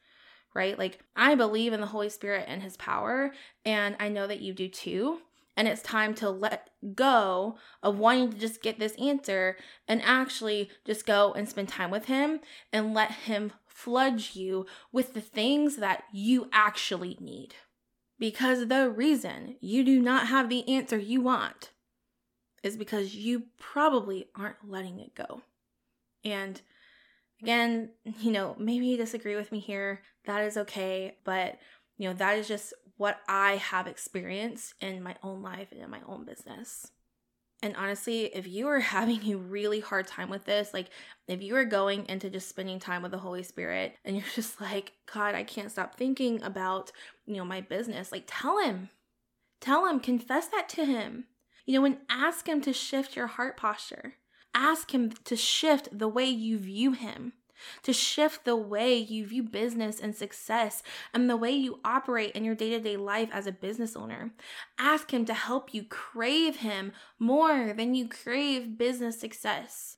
right? 0.54 0.78
Like, 0.78 1.00
I 1.16 1.34
believe 1.34 1.72
in 1.72 1.80
the 1.80 1.88
Holy 1.88 2.08
Spirit 2.08 2.44
and 2.46 2.62
his 2.62 2.76
power, 2.76 3.32
and 3.64 3.96
I 3.98 4.08
know 4.08 4.26
that 4.26 4.40
you 4.40 4.52
do 4.52 4.68
too. 4.68 5.18
And 5.58 5.66
it's 5.66 5.80
time 5.80 6.14
to 6.16 6.28
let 6.28 6.68
go 6.94 7.56
of 7.82 7.98
wanting 7.98 8.30
to 8.30 8.38
just 8.38 8.60
get 8.60 8.78
this 8.78 8.94
answer 8.96 9.56
and 9.88 10.02
actually 10.02 10.70
just 10.84 11.06
go 11.06 11.32
and 11.32 11.48
spend 11.48 11.68
time 11.68 11.90
with 11.90 12.04
him 12.04 12.40
and 12.74 12.92
let 12.92 13.10
him 13.10 13.52
flood 13.66 14.22
you 14.34 14.66
with 14.92 15.14
the 15.14 15.20
things 15.20 15.76
that 15.76 16.04
you 16.12 16.48
actually 16.52 17.16
need. 17.20 17.54
Because 18.18 18.68
the 18.68 18.88
reason 18.88 19.56
you 19.60 19.84
do 19.84 20.00
not 20.00 20.28
have 20.28 20.48
the 20.48 20.66
answer 20.68 20.98
you 20.98 21.20
want 21.20 21.70
is 22.62 22.76
because 22.76 23.14
you 23.14 23.44
probably 23.58 24.28
aren't 24.34 24.68
letting 24.68 24.98
it 24.98 25.14
go. 25.14 25.42
And 26.24 26.60
again, 27.42 27.90
you 28.20 28.32
know, 28.32 28.56
maybe 28.58 28.86
you 28.86 28.96
disagree 28.96 29.36
with 29.36 29.52
me 29.52 29.60
here. 29.60 30.02
That 30.24 30.44
is 30.44 30.56
okay. 30.56 31.16
But, 31.24 31.58
you 31.98 32.08
know, 32.08 32.14
that 32.14 32.38
is 32.38 32.48
just 32.48 32.72
what 32.96 33.20
I 33.28 33.56
have 33.56 33.86
experienced 33.86 34.74
in 34.80 35.02
my 35.02 35.16
own 35.22 35.42
life 35.42 35.68
and 35.70 35.82
in 35.82 35.90
my 35.90 36.00
own 36.06 36.24
business. 36.24 36.90
And 37.62 37.74
honestly, 37.76 38.24
if 38.26 38.46
you 38.46 38.68
are 38.68 38.80
having 38.96 39.32
a 39.32 39.36
really 39.36 39.80
hard 39.80 40.06
time 40.06 40.28
with 40.30 40.44
this, 40.44 40.72
like 40.74 40.88
if 41.28 41.42
you 41.42 41.56
are 41.56 41.64
going 41.64 42.06
into 42.08 42.30
just 42.30 42.48
spending 42.48 42.78
time 42.78 43.02
with 43.02 43.12
the 43.12 43.18
Holy 43.18 43.42
Spirit 43.42 43.96
and 44.04 44.16
you're 44.16 44.26
just 44.34 44.60
like, 44.60 44.92
God, 45.12 45.34
I 45.34 45.44
can't 45.44 45.70
stop 45.70 45.96
thinking 45.96 46.42
about, 46.42 46.92
you 47.26 47.36
know, 47.36 47.44
my 47.44 47.60
business, 47.60 48.12
like 48.12 48.24
tell 48.26 48.58
him. 48.58 48.90
Tell 49.60 49.86
him, 49.86 50.00
confess 50.00 50.48
that 50.48 50.68
to 50.70 50.84
him. 50.84 51.24
You 51.64 51.80
know, 51.80 51.86
and 51.86 51.98
ask 52.08 52.46
him 52.46 52.60
to 52.60 52.72
shift 52.72 53.16
your 53.16 53.26
heart 53.26 53.56
posture. 53.56 54.14
Ask 54.54 54.94
him 54.94 55.10
to 55.24 55.34
shift 55.34 55.88
the 55.90 56.08
way 56.08 56.26
you 56.26 56.58
view 56.58 56.92
him 56.92 57.32
to 57.82 57.92
shift 57.92 58.44
the 58.44 58.56
way 58.56 58.96
you 58.96 59.26
view 59.26 59.42
business 59.42 60.00
and 60.00 60.14
success 60.14 60.82
and 61.12 61.28
the 61.28 61.36
way 61.36 61.50
you 61.50 61.80
operate 61.84 62.32
in 62.32 62.44
your 62.44 62.54
day 62.54 62.70
to 62.70 62.80
day 62.80 62.96
life 62.96 63.28
as 63.32 63.46
a 63.46 63.52
business 63.52 63.96
owner. 63.96 64.32
Ask 64.78 65.12
Him 65.12 65.24
to 65.26 65.34
help 65.34 65.72
you 65.74 65.84
crave 65.84 66.56
Him 66.56 66.92
more 67.18 67.72
than 67.72 67.94
you 67.94 68.08
crave 68.08 68.78
business 68.78 69.20
success. 69.20 69.96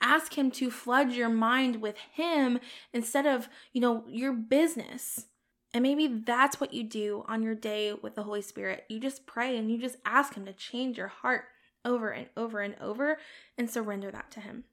Ask 0.00 0.36
Him 0.36 0.50
to 0.52 0.70
flood 0.70 1.12
your 1.12 1.28
mind 1.28 1.80
with 1.80 1.96
Him 2.12 2.60
instead 2.92 3.26
of, 3.26 3.48
you 3.72 3.80
know, 3.80 4.04
your 4.08 4.32
business. 4.32 5.26
And 5.74 5.82
maybe 5.82 6.06
that's 6.06 6.60
what 6.60 6.72
you 6.72 6.82
do 6.82 7.24
on 7.28 7.42
your 7.42 7.54
day 7.54 7.92
with 7.92 8.14
the 8.14 8.22
Holy 8.22 8.42
Spirit. 8.42 8.84
You 8.88 9.00
just 9.00 9.26
pray 9.26 9.56
and 9.56 9.70
you 9.70 9.78
just 9.78 9.96
ask 10.04 10.34
Him 10.34 10.46
to 10.46 10.52
change 10.52 10.96
your 10.96 11.08
heart 11.08 11.44
over 11.84 12.10
and 12.10 12.28
over 12.36 12.60
and 12.60 12.74
over 12.80 13.18
and 13.56 13.70
surrender 13.70 14.10
that 14.10 14.30
to 14.32 14.40
Him 14.40 14.64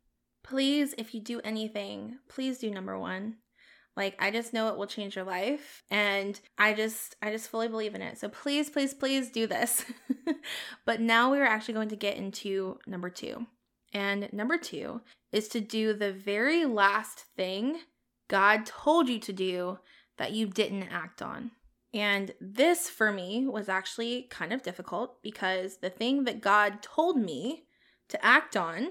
please, 0.46 0.94
if 0.98 1.14
you 1.14 1.20
do 1.20 1.42
anything, 1.44 2.20
please 2.30 2.60
do 2.60 2.70
number 2.70 2.98
one. 2.98 3.38
Like 3.98 4.16
I 4.20 4.30
just 4.30 4.54
know 4.54 4.68
it 4.68 4.78
will 4.78 4.88
change 4.88 5.16
your 5.16 5.26
life 5.26 5.82
and 5.90 6.40
I 6.58 6.74
just 6.74 7.16
I 7.22 7.32
just 7.32 7.50
fully 7.50 7.68
believe 7.68 7.96
in 7.96 8.02
it. 8.02 8.20
So 8.20 8.30
please 8.30 8.70
please 8.70 8.94
please 8.94 9.30
do 9.30 9.48
this. 9.48 9.86
but 10.86 11.02
now 11.02 11.32
we're 11.32 11.46
actually 11.46 11.74
going 11.74 11.90
to 11.90 11.96
get 11.96 12.18
into 12.18 12.78
number 12.86 13.10
2. 13.10 13.46
And 13.94 14.32
number 14.34 14.58
2 14.58 15.02
is 15.32 15.48
to 15.50 15.62
do 15.62 15.94
the 15.94 16.12
very 16.12 16.66
last 16.66 17.26
thing 17.38 17.80
God 18.28 18.66
told 18.66 19.08
you 19.08 19.20
to 19.20 19.34
do 19.34 19.80
that 20.18 20.34
you 20.34 20.48
didn't 20.48 20.84
act 20.84 21.22
on. 21.22 21.52
And 21.94 22.34
this 22.42 22.90
for 22.90 23.12
me 23.14 23.48
was 23.48 23.70
actually 23.70 24.24
kind 24.30 24.52
of 24.52 24.64
difficult 24.64 25.24
because 25.24 25.78
the 25.78 25.90
thing 25.90 26.26
that 26.26 26.42
God 26.42 26.82
told 26.82 27.18
me 27.18 27.64
to 28.10 28.26
act 28.26 28.58
on 28.58 28.90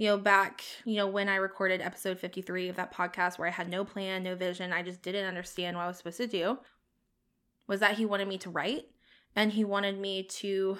you 0.00 0.06
know, 0.06 0.16
back, 0.16 0.64
you 0.86 0.96
know, 0.96 1.06
when 1.06 1.28
I 1.28 1.34
recorded 1.34 1.82
episode 1.82 2.18
53 2.18 2.70
of 2.70 2.76
that 2.76 2.90
podcast 2.90 3.38
where 3.38 3.46
I 3.46 3.50
had 3.50 3.68
no 3.68 3.84
plan, 3.84 4.22
no 4.22 4.34
vision, 4.34 4.72
I 4.72 4.82
just 4.82 5.02
didn't 5.02 5.26
understand 5.26 5.76
what 5.76 5.82
I 5.82 5.88
was 5.88 5.98
supposed 5.98 6.16
to 6.16 6.26
do, 6.26 6.58
was 7.68 7.80
that 7.80 7.98
he 7.98 8.06
wanted 8.06 8.26
me 8.26 8.38
to 8.38 8.48
write 8.48 8.86
and 9.36 9.52
he 9.52 9.62
wanted 9.62 9.98
me 9.98 10.22
to 10.22 10.78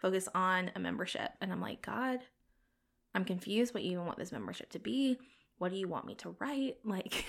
focus 0.00 0.26
on 0.34 0.70
a 0.74 0.80
membership. 0.80 1.32
And 1.42 1.52
I'm 1.52 1.60
like, 1.60 1.82
God, 1.82 2.20
I'm 3.14 3.26
confused 3.26 3.74
what 3.74 3.82
you 3.82 3.92
even 3.92 4.06
want 4.06 4.16
this 4.16 4.32
membership 4.32 4.70
to 4.70 4.78
be. 4.78 5.18
What 5.58 5.70
do 5.70 5.76
you 5.76 5.86
want 5.86 6.06
me 6.06 6.14
to 6.14 6.34
write? 6.40 6.78
Like, 6.86 7.26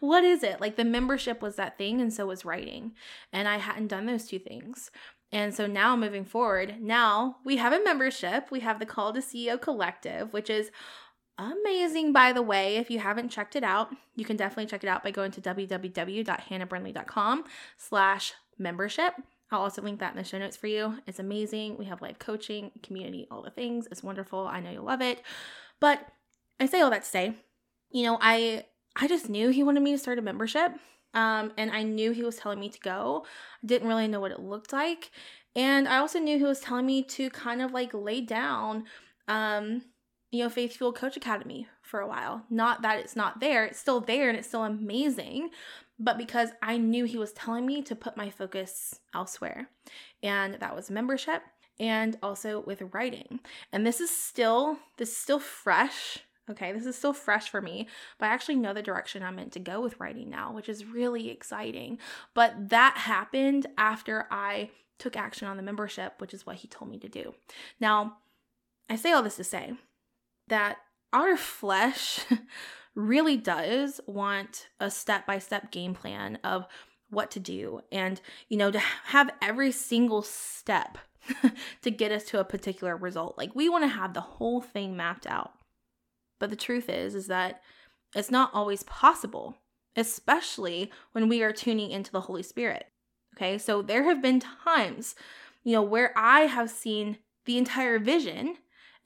what 0.00 0.22
is 0.22 0.42
it? 0.42 0.60
Like, 0.60 0.76
the 0.76 0.84
membership 0.84 1.40
was 1.40 1.56
that 1.56 1.78
thing, 1.78 1.98
and 1.98 2.12
so 2.12 2.26
was 2.26 2.44
writing. 2.44 2.92
And 3.32 3.48
I 3.48 3.56
hadn't 3.56 3.86
done 3.86 4.04
those 4.04 4.26
two 4.26 4.40
things. 4.40 4.90
And 5.32 5.54
so 5.54 5.66
now 5.66 5.96
moving 5.96 6.24
forward, 6.24 6.76
now 6.80 7.36
we 7.44 7.56
have 7.56 7.72
a 7.72 7.82
membership. 7.82 8.50
We 8.50 8.60
have 8.60 8.78
the 8.78 8.86
Called 8.86 9.14
to 9.14 9.20
CEO 9.20 9.60
Collective, 9.60 10.32
which 10.32 10.50
is 10.50 10.70
amazing 11.38 12.12
by 12.12 12.32
the 12.32 12.42
way. 12.42 12.76
If 12.76 12.90
you 12.90 12.98
haven't 12.98 13.30
checked 13.30 13.56
it 13.56 13.64
out, 13.64 13.90
you 14.16 14.24
can 14.24 14.36
definitely 14.36 14.66
check 14.66 14.84
it 14.84 14.88
out 14.88 15.04
by 15.04 15.10
going 15.10 15.30
to 15.32 15.40
www.hannahbrindley.com 15.40 17.44
slash 17.76 18.32
membership. 18.58 19.14
I'll 19.50 19.62
also 19.62 19.82
link 19.82 19.98
that 20.00 20.12
in 20.12 20.16
the 20.16 20.24
show 20.24 20.38
notes 20.38 20.56
for 20.56 20.68
you. 20.68 20.98
It's 21.06 21.18
amazing. 21.18 21.76
We 21.76 21.86
have 21.86 22.02
live 22.02 22.18
coaching, 22.18 22.70
community, 22.82 23.26
all 23.30 23.42
the 23.42 23.50
things. 23.50 23.88
It's 23.90 24.02
wonderful. 24.02 24.46
I 24.46 24.60
know 24.60 24.70
you'll 24.70 24.84
love 24.84 25.00
it. 25.00 25.22
But 25.80 26.06
I 26.60 26.66
say 26.66 26.80
all 26.80 26.90
that 26.90 27.04
to 27.04 27.08
say, 27.08 27.34
you 27.90 28.04
know, 28.04 28.18
I 28.20 28.66
I 28.96 29.08
just 29.08 29.28
knew 29.28 29.50
he 29.50 29.62
wanted 29.62 29.82
me 29.82 29.92
to 29.92 29.98
start 29.98 30.18
a 30.18 30.22
membership. 30.22 30.72
Um, 31.14 31.52
and 31.56 31.70
I 31.70 31.82
knew 31.82 32.12
he 32.12 32.22
was 32.22 32.36
telling 32.36 32.60
me 32.60 32.68
to 32.68 32.80
go. 32.80 33.24
I 33.62 33.66
didn't 33.66 33.88
really 33.88 34.08
know 34.08 34.20
what 34.20 34.32
it 34.32 34.40
looked 34.40 34.72
like. 34.72 35.10
And 35.56 35.88
I 35.88 35.98
also 35.98 36.18
knew 36.18 36.38
he 36.38 36.44
was 36.44 36.60
telling 36.60 36.86
me 36.86 37.02
to 37.04 37.30
kind 37.30 37.60
of 37.60 37.72
like 37.72 37.92
lay 37.92 38.20
down, 38.20 38.84
um, 39.26 39.82
you 40.30 40.44
know, 40.44 40.50
Faith 40.50 40.76
Fuel 40.76 40.92
Coach 40.92 41.16
Academy 41.16 41.66
for 41.82 42.00
a 42.00 42.06
while. 42.06 42.44
Not 42.50 42.82
that 42.82 43.00
it's 43.00 43.16
not 43.16 43.40
there, 43.40 43.64
it's 43.64 43.80
still 43.80 44.00
there 44.00 44.28
and 44.28 44.38
it's 44.38 44.46
still 44.46 44.62
amazing, 44.62 45.50
but 45.98 46.16
because 46.16 46.50
I 46.62 46.76
knew 46.76 47.04
he 47.04 47.18
was 47.18 47.32
telling 47.32 47.66
me 47.66 47.82
to 47.82 47.96
put 47.96 48.16
my 48.16 48.30
focus 48.30 49.00
elsewhere. 49.12 49.68
And 50.22 50.54
that 50.54 50.76
was 50.76 50.90
membership 50.90 51.42
and 51.80 52.16
also 52.22 52.60
with 52.60 52.82
writing. 52.92 53.40
And 53.72 53.84
this 53.84 54.00
is 54.00 54.10
still 54.10 54.78
this 54.98 55.10
is 55.10 55.16
still 55.16 55.40
fresh 55.40 56.18
Okay, 56.50 56.72
this 56.72 56.86
is 56.86 56.96
still 56.96 57.12
fresh 57.12 57.48
for 57.48 57.62
me, 57.62 57.86
but 58.18 58.26
I 58.26 58.32
actually 58.32 58.56
know 58.56 58.74
the 58.74 58.82
direction 58.82 59.22
I'm 59.22 59.36
meant 59.36 59.52
to 59.52 59.60
go 59.60 59.80
with 59.80 60.00
writing 60.00 60.28
now, 60.28 60.52
which 60.52 60.68
is 60.68 60.84
really 60.84 61.30
exciting. 61.30 61.98
But 62.34 62.70
that 62.70 62.96
happened 62.96 63.66
after 63.78 64.26
I 64.30 64.70
took 64.98 65.16
action 65.16 65.46
on 65.46 65.56
the 65.56 65.62
membership, 65.62 66.14
which 66.18 66.34
is 66.34 66.44
what 66.44 66.56
he 66.56 66.68
told 66.68 66.90
me 66.90 66.98
to 66.98 67.08
do. 67.08 67.34
Now, 67.78 68.18
I 68.88 68.96
say 68.96 69.12
all 69.12 69.22
this 69.22 69.36
to 69.36 69.44
say 69.44 69.74
that 70.48 70.78
our 71.12 71.36
flesh 71.36 72.20
really 72.94 73.36
does 73.36 74.00
want 74.06 74.68
a 74.80 74.90
step 74.90 75.26
by 75.26 75.38
step 75.38 75.70
game 75.70 75.94
plan 75.94 76.38
of 76.42 76.66
what 77.10 77.30
to 77.32 77.40
do 77.40 77.80
and, 77.90 78.20
you 78.48 78.56
know, 78.56 78.70
to 78.70 78.78
have 78.78 79.30
every 79.40 79.72
single 79.72 80.22
step 80.22 80.98
to 81.82 81.90
get 81.90 82.12
us 82.12 82.24
to 82.24 82.40
a 82.40 82.44
particular 82.44 82.96
result. 82.96 83.36
Like, 83.38 83.54
we 83.54 83.68
want 83.68 83.84
to 83.84 83.88
have 83.88 84.14
the 84.14 84.20
whole 84.20 84.60
thing 84.60 84.96
mapped 84.96 85.26
out. 85.26 85.52
But 86.40 86.50
the 86.50 86.56
truth 86.56 86.88
is 86.88 87.14
is 87.14 87.28
that 87.28 87.60
it's 88.16 88.30
not 88.30 88.50
always 88.52 88.82
possible, 88.82 89.58
especially 89.94 90.90
when 91.12 91.28
we 91.28 91.44
are 91.44 91.52
tuning 91.52 91.92
into 91.92 92.10
the 92.10 92.22
Holy 92.22 92.42
Spirit. 92.42 92.86
Okay? 93.36 93.58
So 93.58 93.82
there 93.82 94.02
have 94.04 94.20
been 94.20 94.40
times, 94.40 95.14
you 95.62 95.72
know, 95.72 95.82
where 95.82 96.12
I 96.16 96.40
have 96.40 96.70
seen 96.70 97.18
the 97.44 97.58
entire 97.58 98.00
vision 98.00 98.56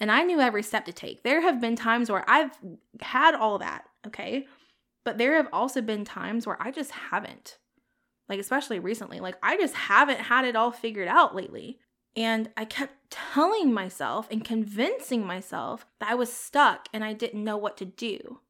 and 0.01 0.11
I 0.11 0.23
knew 0.23 0.41
every 0.41 0.63
step 0.63 0.87
to 0.87 0.93
take. 0.93 1.23
There 1.23 1.43
have 1.43 1.61
been 1.61 1.77
times 1.77 2.11
where 2.11 2.25
I've 2.29 2.59
had 3.01 3.35
all 3.35 3.59
that, 3.59 3.85
okay? 4.07 4.47
But 5.05 5.19
there 5.19 5.37
have 5.37 5.49
also 5.53 5.81
been 5.83 6.05
times 6.05 6.47
where 6.47 6.61
I 6.61 6.71
just 6.71 6.91
haven't. 6.91 7.59
Like, 8.29 8.41
especially 8.41 8.79
recently, 8.79 9.21
like, 9.21 9.37
I 9.43 9.57
just 9.57 9.75
haven't 9.75 10.19
had 10.19 10.47
it 10.47 10.57
all 10.57 10.71
figured 10.71 11.09
out 11.09 11.37
lately. 11.37 11.79
And 12.17 12.51
I 12.57 12.65
kept 12.65 13.11
telling 13.11 13.73
myself 13.73 14.29
and 14.31 14.45
convincing 14.45 15.27
myself 15.27 15.87
that 16.01 16.11
I 16.11 16.15
was 16.15 16.33
stuck 16.33 16.89
and 16.93 17.03
I 17.05 17.13
didn't 17.13 17.43
know 17.43 17.57
what 17.57 17.77
to 17.79 17.85
do, 17.85 18.41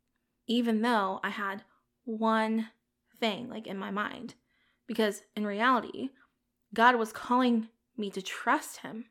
even 0.46 0.82
though 0.82 1.20
I 1.22 1.30
had 1.30 1.64
one 2.04 2.68
thing 3.18 3.48
like 3.48 3.66
in 3.66 3.78
my 3.78 3.90
mind. 3.90 4.34
Because 4.86 5.22
in 5.34 5.46
reality, 5.46 6.10
God 6.74 6.96
was 6.96 7.12
calling 7.12 7.68
me 7.96 8.10
to 8.10 8.20
trust 8.20 8.78
Him 8.78 9.06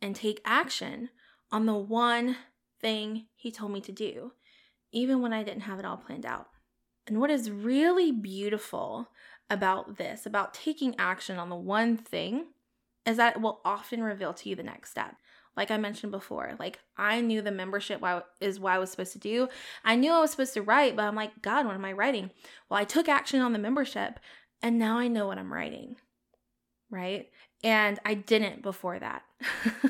and 0.00 0.16
take 0.16 0.40
action 0.44 1.10
on 1.52 1.66
the 1.66 1.74
one 1.74 2.36
thing 2.80 3.26
He 3.34 3.50
told 3.50 3.72
me 3.72 3.80
to 3.82 3.92
do. 3.92 4.32
even 4.92 5.20
when 5.20 5.32
I 5.32 5.42
didn't 5.42 5.62
have 5.62 5.78
it 5.78 5.84
all 5.84 5.96
planned 5.96 6.26
out. 6.26 6.48
And 7.06 7.20
what 7.20 7.30
is 7.30 7.50
really 7.50 8.12
beautiful 8.12 9.08
about 9.50 9.96
this, 9.96 10.26
about 10.26 10.54
taking 10.54 10.94
action 10.98 11.38
on 11.38 11.48
the 11.48 11.56
one 11.56 11.96
thing, 11.96 12.46
is 13.08 13.16
that 13.16 13.36
it 13.36 13.42
will 13.42 13.60
often 13.64 14.02
reveal 14.02 14.34
to 14.34 14.48
you 14.48 14.54
the 14.54 14.62
next 14.62 14.90
step. 14.90 15.16
Like 15.56 15.70
I 15.70 15.76
mentioned 15.76 16.12
before, 16.12 16.54
like 16.60 16.78
I 16.96 17.20
knew 17.20 17.42
the 17.42 17.50
membership 17.50 18.00
is 18.40 18.60
what 18.60 18.74
I 18.74 18.78
was 18.78 18.90
supposed 18.90 19.12
to 19.14 19.18
do. 19.18 19.48
I 19.84 19.96
knew 19.96 20.12
I 20.12 20.20
was 20.20 20.30
supposed 20.30 20.54
to 20.54 20.62
write, 20.62 20.94
but 20.94 21.04
I'm 21.04 21.16
like, 21.16 21.42
God, 21.42 21.66
what 21.66 21.74
am 21.74 21.84
I 21.84 21.92
writing? 21.92 22.30
Well, 22.68 22.78
I 22.78 22.84
took 22.84 23.08
action 23.08 23.40
on 23.40 23.52
the 23.52 23.58
membership 23.58 24.20
and 24.62 24.78
now 24.78 24.98
I 24.98 25.08
know 25.08 25.26
what 25.26 25.38
I'm 25.38 25.52
writing. 25.52 25.96
Right. 26.90 27.30
And 27.64 27.98
I 28.04 28.14
didn't 28.14 28.62
before 28.62 28.98
that. 28.98 29.22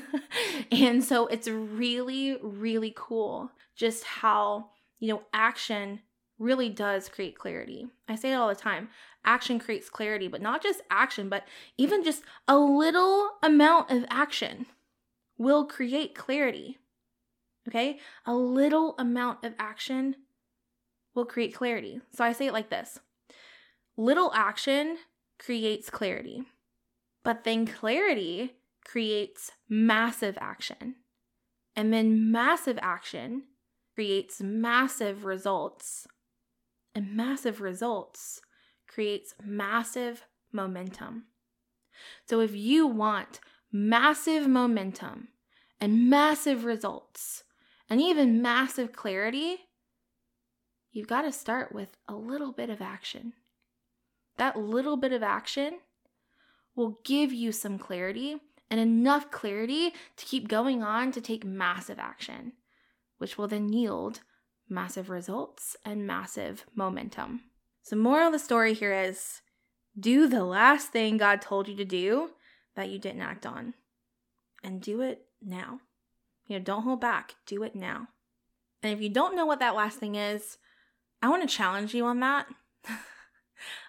and 0.73 1.05
so 1.05 1.27
it's 1.27 1.49
really, 1.49 2.39
really 2.41 2.95
cool 2.97 3.51
just 3.77 4.05
how, 4.05 4.71
you 5.01 5.09
know, 5.09 5.23
action 5.35 6.01
really 6.39 6.69
does 6.69 7.09
create 7.09 7.37
clarity. 7.37 7.89
I 8.09 8.15
say 8.15 8.33
it 8.33 8.37
all 8.37 8.49
the 8.49 8.55
time. 8.55 8.89
Action 9.29 9.59
creates 9.59 9.91
clarity, 9.91 10.27
but 10.27 10.41
not 10.41 10.63
just 10.63 10.81
action, 10.91 11.29
but 11.29 11.45
even 11.77 12.03
just 12.03 12.23
a 12.49 12.59
little 12.59 13.33
amount 13.43 13.91
of 13.91 14.07
action 14.09 14.65
will 15.37 15.67
create 15.67 16.15
clarity. 16.15 16.79
Okay? 17.69 17.99
A 18.25 18.35
little 18.35 18.95
amount 18.99 19.45
of 19.45 19.53
action 19.59 20.17
will 21.15 21.27
create 21.27 21.55
clarity. 21.55 22.01
So 22.11 22.25
I 22.25 22.33
say 22.33 22.47
it 22.47 22.55
like 22.55 22.71
this 22.71 23.01
little 23.99 24.33
action 24.35 24.97
creates 25.39 25.91
clarity, 25.91 26.45
but 27.23 27.45
then 27.45 27.67
clarity 27.67 28.55
creates 28.83 29.53
massive 29.69 30.39
action. 30.41 30.95
And 31.77 31.93
then 31.93 32.33
massive 32.33 32.79
action 32.81 33.43
creates 33.95 34.41
massive 34.41 35.27
results 35.27 36.07
and 36.95 37.15
massive 37.15 37.61
results 37.61 38.41
creates 38.99 39.33
massive 39.45 40.25
momentum. 40.51 41.23
So 42.27 42.41
if 42.41 42.53
you 42.53 42.85
want 42.85 43.39
massive 43.71 44.49
momentum 44.49 45.29
and 45.81 46.11
massive 46.11 46.65
results 46.65 47.45
and 47.89 48.01
even 48.01 48.43
massive 48.43 48.93
clarity, 48.93 49.59
you've 50.91 51.07
got 51.07 51.23
to 51.23 51.31
start 51.31 51.73
with 51.73 51.97
a 52.09 52.17
little 52.17 52.51
bit 52.51 52.71
of 52.71 52.83
action. 52.83 53.35
That 54.37 54.59
little 54.59 54.97
bit 54.97 55.13
of 55.13 55.23
action 55.23 55.79
will 56.75 56.99
give 57.05 57.33
you 57.33 57.53
some 57.53 57.79
clarity 57.79 58.39
and 58.69 58.81
enough 58.81 59.31
clarity 59.31 59.91
to 60.17 60.25
keep 60.27 60.49
going 60.49 60.83
on 60.83 61.13
to 61.13 61.21
take 61.21 61.45
massive 61.45 62.01
action, 62.01 62.55
which 63.19 63.39
will 63.39 63.47
then 63.47 63.73
yield 63.73 64.23
massive 64.69 65.09
results 65.09 65.77
and 65.85 66.05
massive 66.05 66.67
momentum. 66.75 67.43
So, 67.89 67.97
moral 67.97 68.27
of 68.27 68.35
the 68.35 68.39
story 68.39 68.75
here 68.75 68.93
is 68.93 69.41
do 69.99 70.29
the 70.29 70.45
last 70.45 70.89
thing 70.93 71.17
God 71.17 71.41
told 71.41 71.69
you 71.69 71.77
to 71.77 71.87
do 71.87 72.33
that 72.77 72.91
you 72.91 72.99
didn't 72.99 73.23
act 73.23 73.47
on 73.47 73.73
and 74.63 74.83
do 74.83 75.01
it 75.01 75.23
now. 75.41 75.81
You 76.47 76.59
know, 76.59 76.63
don't 76.63 76.83
hold 76.83 77.01
back, 77.01 77.37
do 77.47 77.63
it 77.63 77.75
now. 77.75 78.09
And 78.83 78.93
if 78.93 79.01
you 79.01 79.09
don't 79.09 79.35
know 79.35 79.47
what 79.47 79.61
that 79.61 79.75
last 79.75 79.99
thing 79.99 80.17
is, 80.17 80.59
I 81.23 81.31
want 81.31 81.49
to 81.49 81.57
challenge 81.57 81.95
you 81.95 82.05
on 82.05 82.21
that. 82.21 82.49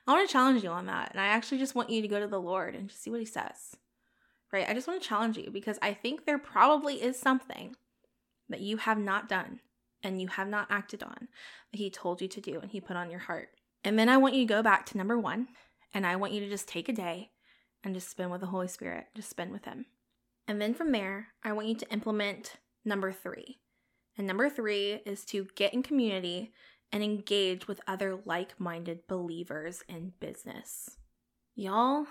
I 0.08 0.14
want 0.14 0.26
to 0.26 0.32
challenge 0.32 0.64
you 0.64 0.70
on 0.70 0.86
that. 0.86 1.12
And 1.12 1.20
I 1.20 1.26
actually 1.26 1.58
just 1.58 1.76
want 1.76 1.90
you 1.90 2.02
to 2.02 2.08
go 2.08 2.22
to 2.22 2.28
the 2.28 2.40
Lord 2.40 2.76
and 2.76 2.88
just 2.88 3.04
see 3.04 3.12
what 3.12 3.20
He 3.20 3.26
says. 3.26 3.76
Right? 4.54 4.70
I 4.70 4.74
just 4.74 4.88
want 4.88 5.02
to 5.02 5.10
challenge 5.10 5.38
you 5.38 5.52
because 5.52 5.78
I 5.82 5.94
think 5.94 6.24
there 6.24 6.40
probably 6.40 7.04
is 7.04 7.20
something 7.20 7.76
that 8.48 8.62
you 8.62 8.78
have 8.78 8.98
not 8.98 9.28
done 9.28 9.60
and 10.02 10.22
you 10.22 10.30
have 10.30 10.48
not 10.48 10.68
acted 10.70 11.04
on 11.04 11.28
that 11.74 11.78
he 11.78 11.90
told 11.90 12.22
you 12.22 12.30
to 12.30 12.40
do 12.40 12.62
and 12.62 12.72
he 12.72 12.80
put 12.80 12.96
on 12.96 13.12
your 13.12 13.20
heart. 13.20 13.50
And 13.84 13.98
then 13.98 14.10
I 14.10 14.18
want 14.18 14.36
you 14.36 14.42
to 14.46 14.54
go 14.54 14.62
back 14.62 14.86
to 14.88 14.98
number 14.98 15.18
one, 15.18 15.48
and 15.94 16.06
I 16.06 16.16
want 16.16 16.34
you 16.34 16.42
to 16.42 16.50
just 16.50 16.68
take 16.68 16.90
a 16.90 16.94
day 16.94 17.32
and 17.84 17.94
just 17.94 18.10
spend 18.10 18.32
with 18.32 18.42
the 18.42 18.48
Holy 18.48 18.68
Spirit, 18.68 19.06
just 19.16 19.30
spend 19.30 19.52
with 19.52 19.66
him. 19.66 19.86
And 20.48 20.62
then 20.62 20.74
from 20.74 20.92
there, 20.92 21.28
I 21.44 21.54
want 21.54 21.68
you 21.68 21.76
to 21.76 21.90
implement 21.92 22.56
number 22.84 23.12
three. 23.12 23.60
And 24.18 24.28
number 24.28 24.50
three 24.50 25.02
is 25.06 25.24
to 25.26 25.48
get 25.56 25.74
in 25.74 25.84
community 25.84 26.52
and 26.92 27.04
engage 27.04 27.68
with 27.68 27.82
other 27.88 28.20
like 28.26 28.60
minded 28.60 29.08
believers 29.08 29.84
in 29.88 30.14
business. 30.20 30.98
Y'all, 31.56 32.08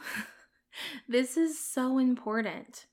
this 1.09 1.37
is 1.37 1.59
so 1.59 1.99
important. 1.99 2.87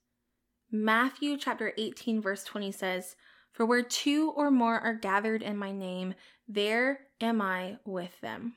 Matthew 0.71 1.37
chapter 1.37 1.73
18, 1.77 2.21
verse 2.21 2.43
20 2.43 2.71
says, 2.71 3.15
for 3.55 3.65
where 3.65 3.83
two 3.83 4.33
or 4.35 4.51
more 4.51 4.77
are 4.79 4.93
gathered 4.93 5.41
in 5.41 5.55
my 5.55 5.71
name, 5.71 6.13
there 6.45 6.99
am 7.21 7.41
I 7.41 7.77
with 7.85 8.19
them. 8.19 8.55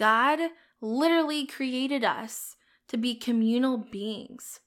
God 0.00 0.40
literally 0.80 1.46
created 1.46 2.04
us 2.04 2.56
to 2.88 2.96
be 2.96 3.14
communal 3.14 3.76
beings. 3.76 4.60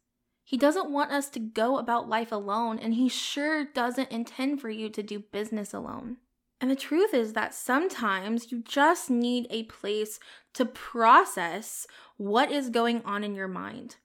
He 0.43 0.57
doesn't 0.57 0.91
want 0.91 1.11
us 1.11 1.27
to 1.29 1.39
go 1.39 1.79
about 1.79 2.07
life 2.07 2.31
alone, 2.31 2.77
and 2.77 2.93
He 2.93 3.09
sure 3.09 3.65
doesn't 3.65 4.11
intend 4.11 4.61
for 4.61 4.69
you 4.69 4.89
to 4.89 5.01
do 5.01 5.23
business 5.31 5.73
alone. 5.73 6.17
And 6.61 6.69
the 6.69 6.75
truth 6.75 7.15
is 7.15 7.33
that 7.33 7.55
sometimes 7.55 8.51
you 8.51 8.61
just 8.61 9.09
need 9.09 9.47
a 9.49 9.63
place 9.63 10.19
to 10.53 10.65
process 10.65 11.87
what 12.17 12.51
is 12.51 12.69
going 12.69 13.01
on 13.03 13.23
in 13.23 13.33
your 13.33 13.47
mind. 13.47 13.95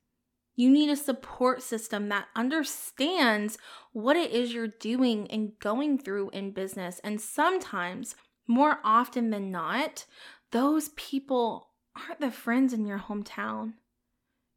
You 0.57 0.71
need 0.71 0.89
a 0.89 0.97
support 0.97 1.63
system 1.63 2.09
that 2.09 2.29
understands 2.35 3.59
what 3.93 4.17
it 4.17 4.31
is 4.31 4.55
you're 4.55 4.67
doing 4.67 5.31
and 5.31 5.53
going 5.61 5.99
through 5.99 6.31
in 6.31 6.53
business. 6.53 7.03
And 7.05 7.21
sometimes, 7.21 8.17
more 8.49 8.79
often 8.83 9.29
than 9.29 9.51
not, 9.51 10.07
those 10.51 10.91
people 10.91 11.69
aren't 11.97 12.21
the 12.21 12.31
friends 12.31 12.73
in 12.73 12.87
your 12.87 12.99
hometown. 12.99 13.75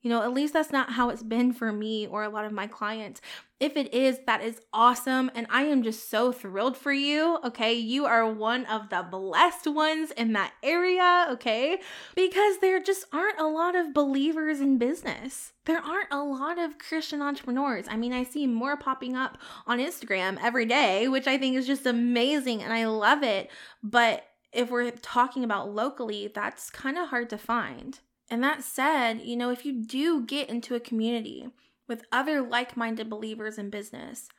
You 0.01 0.09
know, 0.09 0.23
at 0.23 0.33
least 0.33 0.53
that's 0.53 0.71
not 0.71 0.93
how 0.93 1.09
it's 1.09 1.21
been 1.21 1.53
for 1.53 1.71
me 1.71 2.07
or 2.07 2.23
a 2.23 2.29
lot 2.29 2.45
of 2.45 2.51
my 2.51 2.65
clients. 2.65 3.21
If 3.59 3.77
it 3.77 3.93
is, 3.93 4.17
that 4.25 4.41
is 4.41 4.59
awesome. 4.73 5.29
And 5.35 5.45
I 5.51 5.65
am 5.65 5.83
just 5.83 6.09
so 6.09 6.31
thrilled 6.31 6.75
for 6.75 6.91
you. 6.91 7.37
Okay. 7.45 7.75
You 7.75 8.05
are 8.05 8.25
one 8.25 8.65
of 8.65 8.89
the 8.89 9.05
blessed 9.07 9.67
ones 9.67 10.09
in 10.09 10.33
that 10.33 10.53
area. 10.63 11.27
Okay. 11.33 11.79
Because 12.15 12.57
there 12.57 12.81
just 12.81 13.05
aren't 13.13 13.39
a 13.39 13.45
lot 13.45 13.75
of 13.75 13.93
believers 13.93 14.59
in 14.59 14.79
business. 14.79 15.53
There 15.65 15.77
aren't 15.77 16.11
a 16.11 16.23
lot 16.23 16.57
of 16.57 16.79
Christian 16.79 17.21
entrepreneurs. 17.21 17.85
I 17.87 17.95
mean, 17.95 18.11
I 18.11 18.23
see 18.23 18.47
more 18.47 18.77
popping 18.77 19.15
up 19.15 19.37
on 19.67 19.77
Instagram 19.77 20.39
every 20.41 20.65
day, 20.65 21.07
which 21.07 21.27
I 21.27 21.37
think 21.37 21.55
is 21.55 21.67
just 21.67 21.85
amazing 21.85 22.63
and 22.63 22.73
I 22.73 22.87
love 22.87 23.21
it. 23.21 23.51
But 23.83 24.25
if 24.51 24.69
we're 24.69 24.91
talking 24.91 25.43
about 25.43 25.73
locally, 25.73 26.31
that's 26.33 26.69
kind 26.69 26.97
of 26.97 27.09
hard 27.09 27.29
to 27.29 27.37
find. 27.37 27.99
And 28.29 28.43
that 28.43 28.63
said, 28.63 29.21
you 29.21 29.35
know, 29.35 29.49
if 29.49 29.65
you 29.65 29.73
do 29.83 30.25
get 30.25 30.49
into 30.49 30.75
a 30.75 30.79
community 30.79 31.49
with 31.87 32.05
other 32.11 32.41
like 32.41 32.77
minded 32.77 33.09
believers 33.09 33.57
in 33.57 33.69
business, 33.69 34.29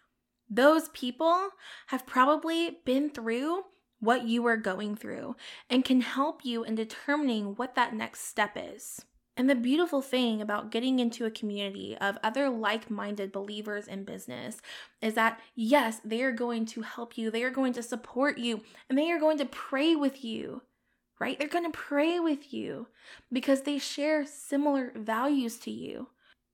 those 0.48 0.88
people 0.90 1.50
have 1.88 2.06
probably 2.06 2.78
been 2.84 3.10
through 3.10 3.64
what 4.00 4.26
you 4.26 4.46
are 4.46 4.56
going 4.56 4.96
through 4.96 5.36
and 5.70 5.84
can 5.84 6.00
help 6.00 6.44
you 6.44 6.64
in 6.64 6.74
determining 6.74 7.54
what 7.54 7.74
that 7.74 7.94
next 7.94 8.22
step 8.22 8.56
is. 8.56 9.04
And 9.36 9.48
the 9.48 9.54
beautiful 9.54 10.02
thing 10.02 10.42
about 10.42 10.70
getting 10.70 10.98
into 10.98 11.24
a 11.24 11.30
community 11.30 11.96
of 12.00 12.18
other 12.22 12.50
like 12.50 12.90
minded 12.90 13.32
believers 13.32 13.88
in 13.88 14.04
business 14.04 14.60
is 15.00 15.14
that, 15.14 15.40
yes, 15.54 16.00
they 16.04 16.22
are 16.22 16.32
going 16.32 16.66
to 16.66 16.82
help 16.82 17.16
you, 17.16 17.30
they 17.30 17.42
are 17.42 17.50
going 17.50 17.72
to 17.72 17.82
support 17.82 18.36
you, 18.36 18.60
and 18.88 18.98
they 18.98 19.10
are 19.10 19.18
going 19.18 19.38
to 19.38 19.46
pray 19.46 19.96
with 19.96 20.22
you 20.22 20.62
right? 21.22 21.38
They're 21.38 21.46
going 21.46 21.70
to 21.70 21.78
pray 21.78 22.18
with 22.18 22.52
you 22.52 22.88
because 23.32 23.60
they 23.60 23.78
share 23.78 24.26
similar 24.26 24.92
values 24.96 25.56
to 25.58 25.70
you. 25.70 26.08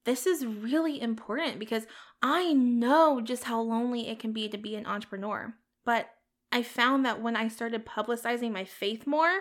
This 0.04 0.26
is 0.26 0.44
really 0.44 1.00
important 1.00 1.58
because 1.58 1.86
I 2.20 2.52
know 2.52 3.22
just 3.22 3.44
how 3.44 3.62
lonely 3.62 4.08
it 4.08 4.18
can 4.18 4.34
be 4.34 4.46
to 4.46 4.58
be 4.58 4.74
an 4.74 4.84
entrepreneur. 4.84 5.54
But 5.86 6.10
I 6.50 6.62
found 6.62 7.04
that 7.04 7.20
when 7.20 7.37
I 7.37 7.48
started 7.48 7.84
publicizing 7.84 8.52
my 8.52 8.64
faith 8.64 9.06
more 9.06 9.40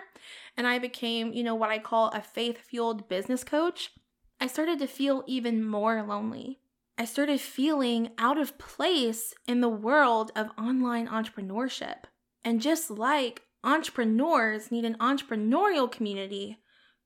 and 0.56 0.66
I 0.66 0.78
became, 0.78 1.32
you 1.32 1.42
know, 1.42 1.54
what 1.54 1.70
I 1.70 1.78
call 1.78 2.08
a 2.08 2.20
faith 2.20 2.58
fueled 2.58 3.08
business 3.08 3.44
coach, 3.44 3.92
I 4.40 4.46
started 4.46 4.78
to 4.80 4.86
feel 4.86 5.24
even 5.26 5.64
more 5.64 6.02
lonely. 6.02 6.60
I 6.98 7.04
started 7.04 7.40
feeling 7.40 8.10
out 8.18 8.38
of 8.38 8.58
place 8.58 9.34
in 9.46 9.60
the 9.60 9.68
world 9.68 10.32
of 10.36 10.50
online 10.58 11.08
entrepreneurship. 11.08 12.04
And 12.44 12.60
just 12.60 12.90
like 12.90 13.42
entrepreneurs 13.64 14.70
need 14.70 14.84
an 14.84 14.96
entrepreneurial 14.98 15.90
community. 15.90 16.58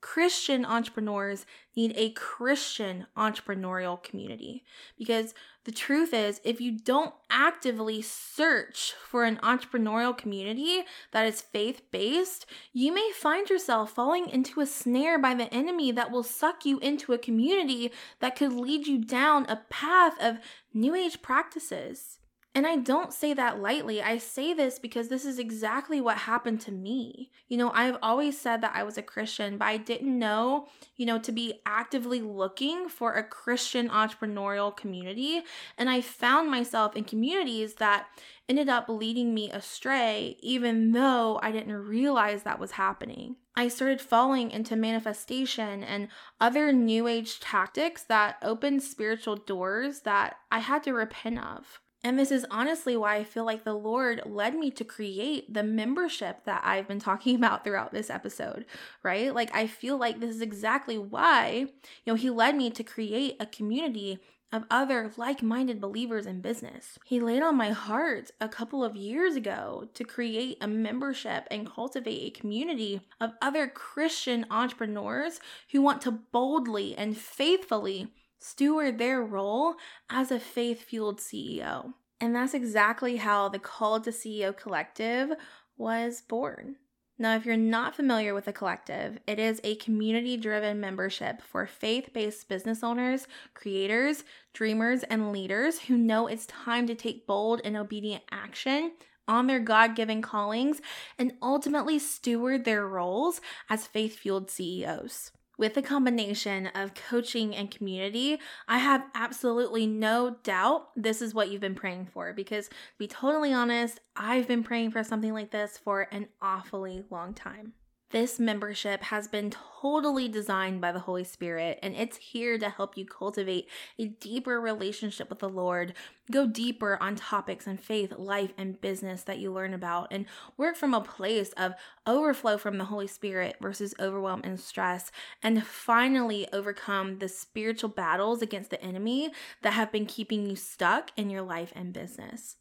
Christian 0.03 0.67
entrepreneurs 0.67 1.47
need 1.75 1.95
a 1.97 2.11
Christian 2.11 3.07
entrepreneurial 3.17 4.03
community. 4.03 4.65
Because 4.99 5.33
the 5.65 5.73
truth 5.73 6.13
is, 6.13 6.41
if 6.45 6.61
you 6.61 6.73
don't 6.73 7.15
actively 7.31 8.03
search 8.03 8.95
for 9.09 9.25
an 9.25 9.39
entrepreneurial 9.39 10.15
community 10.17 10.83
that 11.13 11.25
is 11.25 11.41
faith 11.41 11.83
based, 11.93 12.45
you 12.73 12.93
may 12.93 13.13
find 13.15 13.49
yourself 13.49 13.93
falling 13.93 14.29
into 14.29 14.61
a 14.61 14.67
snare 14.67 15.19
by 15.19 15.35
the 15.35 15.53
enemy 15.55 15.93
that 15.93 16.11
will 16.11 16.25
suck 16.25 16.67
you 16.67 16.79
into 16.81 17.13
a 17.13 17.19
community 17.19 17.93
that 18.19 18.37
could 18.37 18.53
lead 18.53 18.87
you 18.87 18.99
down 18.99 19.47
a 19.47 19.63
path 19.71 20.21
of 20.21 20.39
new 20.75 20.95
age 20.95 21.23
practices 21.23 22.19
And 22.55 22.67
I 22.67 22.77
don't 22.77 23.15
say 23.15 23.33
that 23.33 23.61
lightly. 23.61 24.03
I 24.03 24.19
say 24.19 24.53
this 24.53 24.79
because 24.79 25.09
this 25.09 25.25
is 25.25 25.39
exactly 25.39 26.03
what 26.03 26.19
happened 26.19 26.61
to 26.63 26.73
me. 26.73 27.31
You 27.49 27.57
know, 27.57 27.71
I've 27.71 27.97
always 28.03 28.39
said 28.39 28.61
that 28.61 28.73
I 28.75 28.83
was 28.83 28.99
a 28.99 29.03
Christian, 29.03 29.57
but 29.57 29.65
I 29.65 29.79
didn't 29.79 30.19
know, 30.19 30.69
you 30.97 31.07
know, 31.07 31.19
to 31.21 31.33
be 31.33 31.63
actively 31.65 32.21
looking 32.21 32.91
for 32.91 33.15
a 33.15 33.25
Christian 33.25 33.89
entrepreneurial 33.89 34.77
community. 34.77 35.43
And 35.79 35.89
I 35.89 36.03
found 36.03 36.51
myself 36.51 36.95
in 36.95 37.05
communities 37.05 37.75
that 37.75 38.09
ended 38.51 38.69
up 38.69 38.87
leading 38.87 39.33
me 39.33 39.51
astray, 39.51 40.37
even 40.41 40.93
though 40.93 41.41
I 41.43 41.53
didn't 41.53 41.73
realize 41.73 42.43
that 42.43 42.59
was 42.59 42.73
happening. 42.73 43.37
I 43.57 43.69
started 43.69 44.01
falling 44.03 44.51
into 44.51 44.77
manifestation 44.77 45.83
and 45.83 46.09
other 46.39 46.71
new 46.71 47.07
age 47.07 47.41
tactics 47.41 48.03
that 48.05 48.37
opened 48.43 48.83
spiritual 48.83 49.37
doors 49.37 50.01
that 50.01 50.37
I 50.51 50.59
had 50.59 50.83
to 50.83 50.93
repent 50.93 51.39
of. 51.39 51.81
And 52.05 52.19
this 52.19 52.33
is 52.33 52.45
honestly 52.51 52.97
why 52.97 53.17
I 53.17 53.25
feel 53.25 53.45
like 53.45 53.63
the 53.63 53.75
Lord 53.75 54.23
led 54.27 54.57
me 54.57 54.71
to 54.73 54.85
create 54.85 55.53
the 55.53 55.63
membership 55.63 56.45
that 56.45 56.63
I've 56.65 56.89
been 56.89 56.99
talking 57.01 57.37
about 57.37 57.65
throughout 57.65 57.93
this 57.93 58.11
episode, 58.11 58.67
right? 59.03 59.35
Like, 59.35 59.55
I 59.55 59.67
feel 59.67 59.97
like 59.97 60.19
this 60.19 60.35
is 60.35 60.41
exactly 60.41 60.99
why, 60.99 61.67
you 62.05 62.13
know, 62.13 62.15
He 62.15 62.31
led 62.31 62.57
me 62.57 62.71
to 62.71 62.83
create 62.83 63.37
a 63.39 63.47
community 63.47 64.19
of 64.53 64.65
other 64.71 65.11
like 65.17 65.43
minded 65.43 65.81
believers 65.81 66.27
in 66.27 66.43
business. 66.43 66.99
He 67.05 67.21
laid 67.21 67.43
on 67.43 67.57
my 67.57 67.71
heart 67.71 68.31
a 68.41 68.49
couple 68.49 68.85
of 68.85 68.95
years 68.95 69.35
ago 69.35 69.89
to 69.95 70.05
create 70.05 70.59
a 70.61 70.69
membership 70.69 71.49
and 71.51 71.67
cultivate 71.71 72.27
a 72.27 72.39
community 72.39 73.01
of 73.19 73.33
other 73.41 73.67
Christian 73.67 74.45
entrepreneurs 74.51 75.41
who 75.71 75.81
want 75.81 76.03
to 76.03 76.11
boldly 76.11 76.95
and 76.95 77.17
faithfully 77.17 78.09
steward 78.43 78.99
their 78.99 79.23
role 79.23 79.77
as 80.11 80.31
a 80.31 80.41
faith 80.41 80.83
fueled 80.83 81.21
CEO. 81.21 81.95
And 82.21 82.35
that's 82.35 82.55
exactly 82.55 83.17
how 83.17 83.49
the 83.49 83.59
Called 83.59 84.05
to 84.05 84.11
CEO 84.11 84.57
Collective 84.57 85.33
was 85.77 86.23
born. 86.23 86.77
Now, 87.19 87.37
if 87.37 87.45
you're 87.45 87.57
not 87.57 87.95
familiar 87.95 88.35
with 88.35 88.47
the 88.47 88.53
collective, 88.53 89.19
it 89.27 89.39
is 89.39 89.61
a 89.63 89.77
community 89.77 90.37
driven 90.37 90.81
membership 90.81 91.43
for 91.43 91.67
faith 91.67 92.11
based 92.13 92.49
business 92.49 92.83
owners, 92.83 93.29
creators, 93.55 94.25
dreamers, 94.53 95.03
and 95.05 95.31
leaders 95.31 95.81
who 95.81 95.97
know 95.97 96.27
it's 96.27 96.47
time 96.47 96.87
to 96.87 96.95
take 96.95 97.27
bold 97.27 97.61
and 97.65 97.77
obedient 97.77 98.23
action 98.31 98.93
on 99.29 99.47
their 99.47 99.61
God 99.61 99.95
given 99.95 100.21
callings 100.21 100.81
and 101.19 101.35
ultimately 101.41 101.99
steward 101.99 102.65
their 102.65 102.87
roles 102.87 103.41
as 103.71 103.87
faith 103.87 104.17
fueled 104.19 104.51
CEOs 104.51 105.31
with 105.59 105.75
the 105.75 105.83
combination 105.83 106.69
of 106.69 106.95
coaching 106.95 107.55
and 107.55 107.71
community, 107.71 108.39
I 108.69 108.79
have 108.79 109.05
absolutely 109.15 109.87
no 109.87 110.37
doubt 110.43 110.89
this 110.97 111.23
is 111.23 111.35
what 111.35 111.51
you've 111.51 111.61
been 111.61 111.75
praying 111.75 112.09
for. 112.13 112.33
Because 112.33 112.69
to 112.69 112.75
be 112.99 113.07
totally 113.07 113.53
honest, 113.53 114.01
I've 114.17 114.49
been 114.49 114.65
praying 114.65 114.91
for 114.91 115.05
something 115.05 115.33
like 115.33 115.51
this 115.51 115.79
for 115.79 116.09
an 116.13 116.29
awfully 116.41 117.05
long 117.11 117.35
time. 117.35 117.75
This 118.13 118.39
membership 118.39 119.05
has 119.05 119.27
been 119.27 119.51
totally 119.81 120.29
designed 120.29 120.83
by 120.83 120.93
the 120.93 120.99
Holy 120.99 121.25
Spirit, 121.25 121.79
and 121.83 121.95
it's 121.95 122.19
here 122.19 122.59
to 122.59 122.69
help 122.69 122.99
you 122.99 123.07
cultivate 123.07 123.71
a 123.99 124.09
deeper 124.09 124.61
relationship 124.61 125.31
with 125.31 125.39
the 125.39 125.49
Lord, 125.49 125.95
go 126.31 126.47
deeper 126.47 126.99
on 127.01 127.17
topics 127.17 127.67
in 127.67 127.79
faith, 127.79 128.13
life, 128.19 128.53
and 128.59 128.79
business 128.83 129.23
that 129.23 129.39
you 129.39 129.51
learn 129.51 129.73
about, 129.73 130.09
and 130.11 130.27
work 130.59 130.77
from 130.77 130.93
a 130.93 131.01
place 131.01 131.53
of 131.57 131.73
overflow 132.07 132.59
from 132.59 132.77
the 132.77 132.85
Holy 132.85 133.07
Spirit 133.07 133.57
versus 133.63 133.95
overwhelm 133.99 134.43
and 134.45 134.61
stress, 134.61 135.11
and 135.43 135.67
finally 135.67 136.47
overcome 136.53 137.19
the 137.19 137.29
spiritual 137.29 137.89
battles 137.89 138.43
against 138.43 138.69
the 138.69 138.83
enemy 138.85 139.31
that 139.63 139.73
have 139.73 139.91
been 139.91 140.05
keeping 140.05 140.45
you 140.45 140.55
stuck 140.55 141.13
in 141.17 141.31
your 141.31 141.43
life 141.43 141.73
and 141.75 141.95
business. 141.95 142.57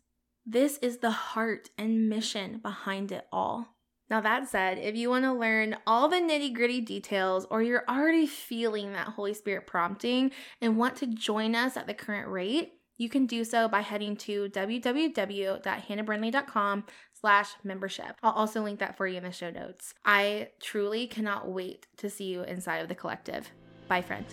This 0.46 0.78
is 0.78 1.00
the 1.00 1.12
heart 1.12 1.70
and 1.78 2.08
mission 2.08 2.60
behind 2.60 3.12
it 3.12 3.28
all. 3.34 3.76
Now, 4.12 4.20
that 4.20 4.50
said, 4.50 4.78
if 4.78 4.98
you 4.98 5.10
want 5.10 5.24
to 5.24 5.32
learn 5.32 5.78
all 5.88 6.10
the 6.10 6.18
nitty 6.18 6.54
gritty 6.54 6.82
details 6.82 7.48
or 7.50 7.64
you're 7.64 7.86
already 7.88 8.28
feeling 8.28 8.92
that 8.92 9.08
Holy 9.08 9.34
Spirit 9.34 9.68
prompting 9.68 10.32
and 10.60 10.76
want 10.76 10.98
to 10.98 11.08
join 11.08 11.56
us 11.56 11.78
at 11.78 11.88
the 11.88 11.94
current 11.94 12.28
rate, 12.28 12.74
you 12.98 13.08
can 13.08 13.26
do 13.26 13.46
so 13.46 13.70
by 13.70 13.80
heading 13.80 14.18
to 14.18 14.50
www.hannahbrindley.com 14.50 16.84
slash 17.22 17.52
membership. 17.64 18.18
I'll 18.22 18.34
also 18.34 18.62
link 18.62 18.80
that 18.80 18.98
for 18.98 19.08
you 19.08 19.16
in 19.16 19.24
the 19.24 19.32
show 19.32 19.50
notes. 19.50 19.94
I 20.04 20.50
truly 20.62 21.08
cannot 21.08 21.50
wait 21.50 21.88
to 21.98 22.10
see 22.10 22.26
you 22.26 22.44
inside 22.44 22.80
of 22.80 22.90
the 22.90 22.96
collective. 22.96 23.50
Bye, 23.88 24.02
friend. 24.02 24.26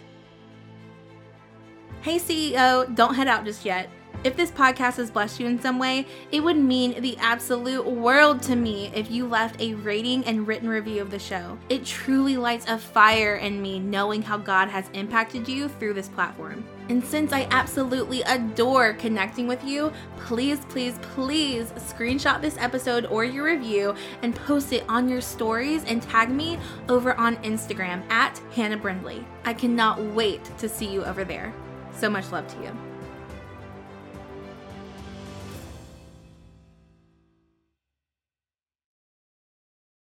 Hey, 2.00 2.18
CEO, 2.18 2.92
don't 2.96 3.14
head 3.14 3.28
out 3.28 3.44
just 3.44 3.64
yet. 3.64 3.88
If 4.28 4.36
this 4.36 4.50
podcast 4.50 4.96
has 4.96 5.10
blessed 5.10 5.40
you 5.40 5.46
in 5.46 5.58
some 5.58 5.78
way, 5.78 6.04
it 6.30 6.44
would 6.44 6.58
mean 6.58 7.00
the 7.00 7.16
absolute 7.16 7.86
world 7.86 8.42
to 8.42 8.56
me 8.56 8.92
if 8.94 9.10
you 9.10 9.26
left 9.26 9.58
a 9.58 9.72
rating 9.72 10.22
and 10.26 10.46
written 10.46 10.68
review 10.68 11.00
of 11.00 11.10
the 11.10 11.18
show. 11.18 11.56
It 11.70 11.86
truly 11.86 12.36
lights 12.36 12.66
a 12.68 12.76
fire 12.76 13.36
in 13.36 13.62
me 13.62 13.78
knowing 13.78 14.20
how 14.20 14.36
God 14.36 14.68
has 14.68 14.90
impacted 14.92 15.48
you 15.48 15.70
through 15.70 15.94
this 15.94 16.10
platform. 16.10 16.62
And 16.90 17.02
since 17.02 17.32
I 17.32 17.48
absolutely 17.50 18.20
adore 18.20 18.92
connecting 18.92 19.48
with 19.48 19.64
you, 19.64 19.94
please, 20.18 20.58
please, 20.68 20.98
please 21.14 21.70
screenshot 21.78 22.42
this 22.42 22.58
episode 22.58 23.06
or 23.06 23.24
your 23.24 23.44
review 23.44 23.94
and 24.20 24.36
post 24.36 24.74
it 24.74 24.84
on 24.90 25.08
your 25.08 25.22
stories 25.22 25.84
and 25.84 26.02
tag 26.02 26.28
me 26.28 26.58
over 26.90 27.14
on 27.14 27.36
Instagram 27.38 28.06
at 28.10 28.38
Hannah 28.54 28.76
Brindley. 28.76 29.24
I 29.46 29.54
cannot 29.54 29.98
wait 29.98 30.44
to 30.58 30.68
see 30.68 30.92
you 30.92 31.02
over 31.06 31.24
there. 31.24 31.50
So 31.94 32.10
much 32.10 32.30
love 32.30 32.46
to 32.48 32.62
you. 32.62 32.87